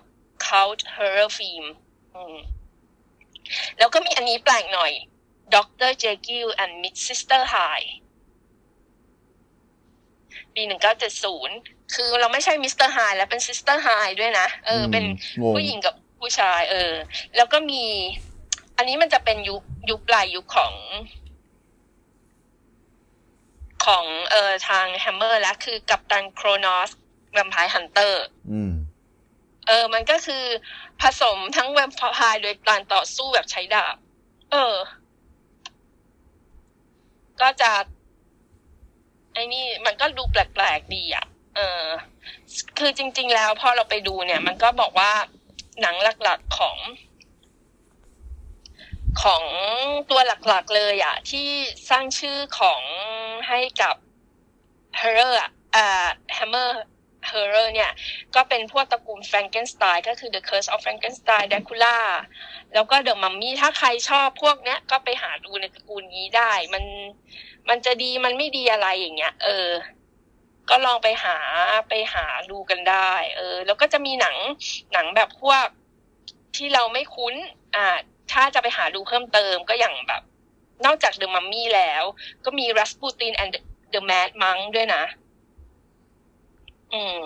[0.46, 1.66] cult horror film
[2.14, 2.36] อืม
[3.78, 4.92] แล้วก็มีอันนี้แปลกหน่อย
[5.54, 5.90] Dr.
[6.02, 7.92] Jekyll and Miss Sister Hyde
[10.54, 10.62] ปี
[11.26, 12.88] 1970 คือเราไม่ใช่ Mr.
[12.96, 15.04] Hyde แล้วเป็น Sister Hyde ด้วยนะ เออ เป็น
[15.40, 16.92] งงผู้หญิงกับผู้ชาย เออ
[17.36, 17.82] แล้วก็มี
[18.76, 20.74] อันนี้มันจะเป็นยุคยุคปลายยุคของ
[23.84, 26.90] ของเอ่อทาง Hammer แล้วคือ Captain Kronos
[27.32, 28.72] แวมไพร์ฮันเตอร์อืม
[29.68, 30.44] เออ มันก็คือ
[31.02, 33.96] ผสมทั้งแวมไพร์โดยการต่อสู้แบบใช้ดาบ
[34.52, 34.76] เออ
[37.40, 37.72] ก็จะ
[39.34, 41.24] ไอ้นี่มันก็ดูแปลกๆดีอะ
[41.56, 41.86] เออ
[42.78, 45.12] คือจริง ๆ แล้วพอเราไปดูเนี่ย มันก็บอกว่า
[45.80, 46.78] หนังหลักๆของ
[49.22, 49.42] ของ
[50.10, 51.48] ตัวหลักๆเลยอะที่
[51.90, 52.82] สร้างชื่อของ
[53.48, 53.94] ให้กับ
[55.00, 56.70] h o r r o r อะอ่า Hammer
[57.30, 57.90] Horror เนี่ย
[58.34, 61.96] ก็เป็นพวกตระกูล Frankenstein ก็คือ The Curse of Frankenstein Dracula
[62.74, 66.84] แล้วก็ The Mummy ถ้าใครชอบพวกเนี้ย ก็ไปหาดูในตระกูลนี้ได้ มัน
[67.68, 69.68] มันจะดีมันไม่ดีอะไรอย่างเงี้ย เออ
[70.70, 71.36] ก็ลองไปหา
[71.88, 74.36] ไปหาดูกันได้ เออ แล้วก็จะมีหนัง
[74.92, 75.64] หนังแบบพวก
[76.56, 77.34] ที่เราไม่คุ้น
[77.74, 77.86] อ่า
[78.32, 80.22] ถ้าจะไปหาดูเพิ่มเติมก็อย่างแบบ
[80.84, 82.02] นอกจาก The Mummy แล้ว
[82.44, 83.52] ก็มี Rasputin and
[83.94, 85.04] the Mad Monk ด้วยนะ
[86.92, 87.18] อืม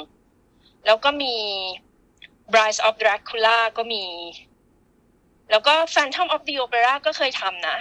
[0.86, 1.34] แล้วก็มี
[2.52, 4.04] Bride of Dracula ก็มี
[5.50, 7.76] แล้วก็ Phantom of the Opera ก็เคยทำนะ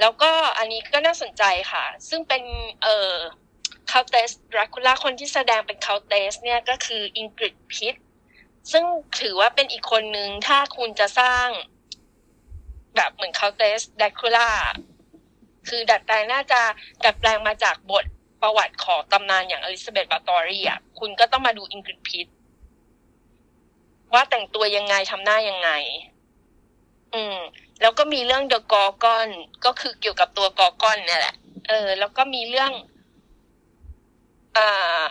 [0.00, 2.42] แล้วก็อันนี้ก็น่าสนใจค่ะ ซึ่งเป็น
[2.82, 3.14] เอ่อ
[3.90, 7.94] คาเตสดราคูล่าคนที่แสดงเป็นคาเตสเนี่ยก็คืออิงกริดพิต
[8.72, 8.84] ซึ่ง
[9.20, 11.46] ถือว่าเป็นอีกคนนึงถ้าคุณจะสร้าง
[12.96, 14.48] แบบเหมือนคาเตสดราคูล่า
[15.68, 16.60] คือดัดแปลงน่าจะ
[17.04, 18.04] ดัดแปลงมาจากบท
[18.42, 22.26] ประวัติของตำนานอย่างอลิซาเบธบาตอรีอะคุณก็ต้องมาดูอิงกริดพิต
[24.14, 25.70] ว่าแต่งตัวยังไงทำหน้ายังไง
[27.14, 27.36] อืม
[27.82, 29.28] แล้วก็มีเรื่องเดอะกอ g อน
[29.64, 31.34] ก็คือเกี่ยวกับตัวกอ g อนเนี่ยแหละ
[31.68, 32.72] เออ แล้วก็มีเรื่อง
[34.56, 35.06] อ่า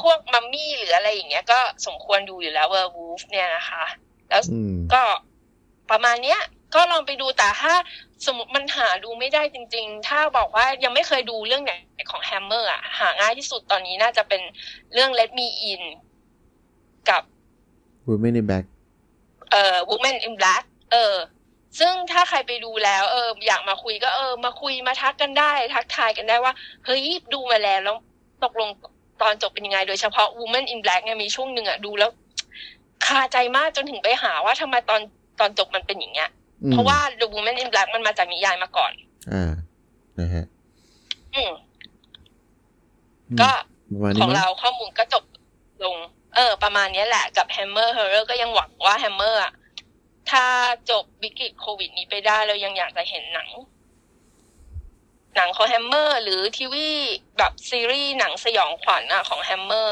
[0.00, 3.84] พวกมัมมี่หรืออะไรอย่างเงี้ย ก็สมควรดูอยู่แล้ว werewolf เนี่ยนะคะ
[4.28, 5.02] แล้วอืมก็
[5.90, 6.40] ประมาณเนี้ย
[6.74, 7.74] ก็ลองไปดูแต่ถ้า
[8.26, 11.72] สมมติมันหาดูไม่ได้จริง ๆ ถ้าบอกว่ายังไม่เคยดูเรื่องไหน
[12.10, 14.42] ของ Hammer อะ หาง่ายที่สุดตอนนี้น่าจะเป็น
[14.92, 15.82] เรื่อง Let Me In
[17.08, 17.22] กับ
[18.08, 18.66] Women in Black
[19.50, 21.14] เอ่อ Woman in Black เออ
[21.78, 26.52] ซึ่งถ้าใครไปดูแล้ว เออ อยากมาคุยก็เออ มาคุยมาทักกันได้ ทักทายกันได้ว่า
[26.84, 27.96] เฮ้ยดูมาแล้วแล้ว
[28.44, 28.68] ตกลง
[29.22, 32.10] ตอนจบเป็นยังไง โดยเฉพาะ Woman in Black เนี่ยมีช่วงหนึ่งอะดูแล้ว
[33.06, 35.00] คาใจมากจนถึงไปหาว่าทำไมตอน
[35.40, 36.30] ตอนจบมันเป็นอย่างเงี้ย
[36.62, 38.92] อืมเพราะว่า The Woman in Black มันมาจากนิยายมาก่อน
[39.32, 39.52] อ่า
[40.18, 40.44] นะฮะ
[41.34, 41.50] อืม
[43.28, 43.50] อืมก็
[43.92, 45.24] ประมาณขนี้องมั้ยเราข้อมูลก็จบ
[45.84, 45.96] ลง
[46.36, 49.52] เออ ประมาณเนี้ยแหละกับ Hammer Horror ก็ยังหวังว่า Hammer อะ
[50.30, 50.44] ถ้า
[50.90, 53.48] จบวิกฤตโควิดนี้ไปได้เรายังอยากจะเห็นหนัง
[55.36, 56.88] หนังของ Hammer หรือทีวี
[57.38, 59.88] แบบซีรีส์หนังสยองขวัญอะของ Hammer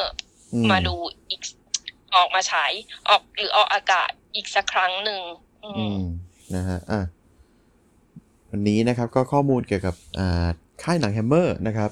[0.54, 0.94] อืมาดู
[1.30, 1.40] อีก
[2.14, 2.72] ออกมาฉาย
[3.08, 5.20] ออกหรือออกอากาศอีกสักครั้งหนึ่ง
[5.64, 6.00] อือืมม
[6.54, 7.00] นะฮะอะ
[8.50, 10.46] วันนี้นะครับก็ข้อมูลเกี่ยวกับอ่า
[10.82, 11.90] ค่ายหนังแฮมเมอร์นะครับ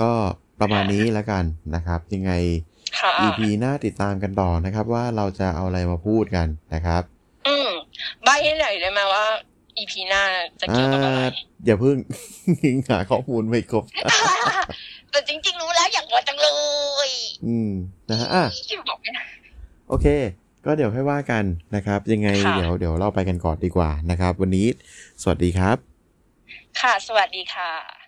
[0.00, 0.10] ก็
[0.60, 2.73] ประมาณนี้แล้วกันนะครับ ยังไงค่ะ
[3.24, 7.02] EP หน้าติดตามกันต่อนะครับ ว่าเราจะเอาอะไรมาพูดกันนะครับ
[7.46, 7.68] อืม
[8.24, 9.24] ใบให้หน่อยได้ไหมว่า
[9.78, 10.22] EP หน้า
[10.60, 11.30] จะเกี่ยวกับอะไรอ่า
[11.64, 11.96] อย่าเพิ่ง
[12.90, 13.84] หาข้อมูลไม่ครบ
[15.10, 16.48] แต่จริง ๆ รู้แล้วอยากบอกจังเล
[17.08, 17.10] ย
[17.46, 17.70] อืม
[18.10, 18.44] นะฮะอะ
[18.88, 19.22] บอกไม่ได้
[19.88, 20.06] โอเค
[20.64, 21.44] ก็เดี๋ยวค่อยว่ากัน
[21.76, 24.66] นะครับ ยังไงค่ะเดี๋ยวเดี๋ยวเราไปกันก่อนดีกว่านะครับ วันนี้
[25.22, 25.76] สวัสดีครับ
[26.80, 28.03] ค่ะ สวัสดีค่ะ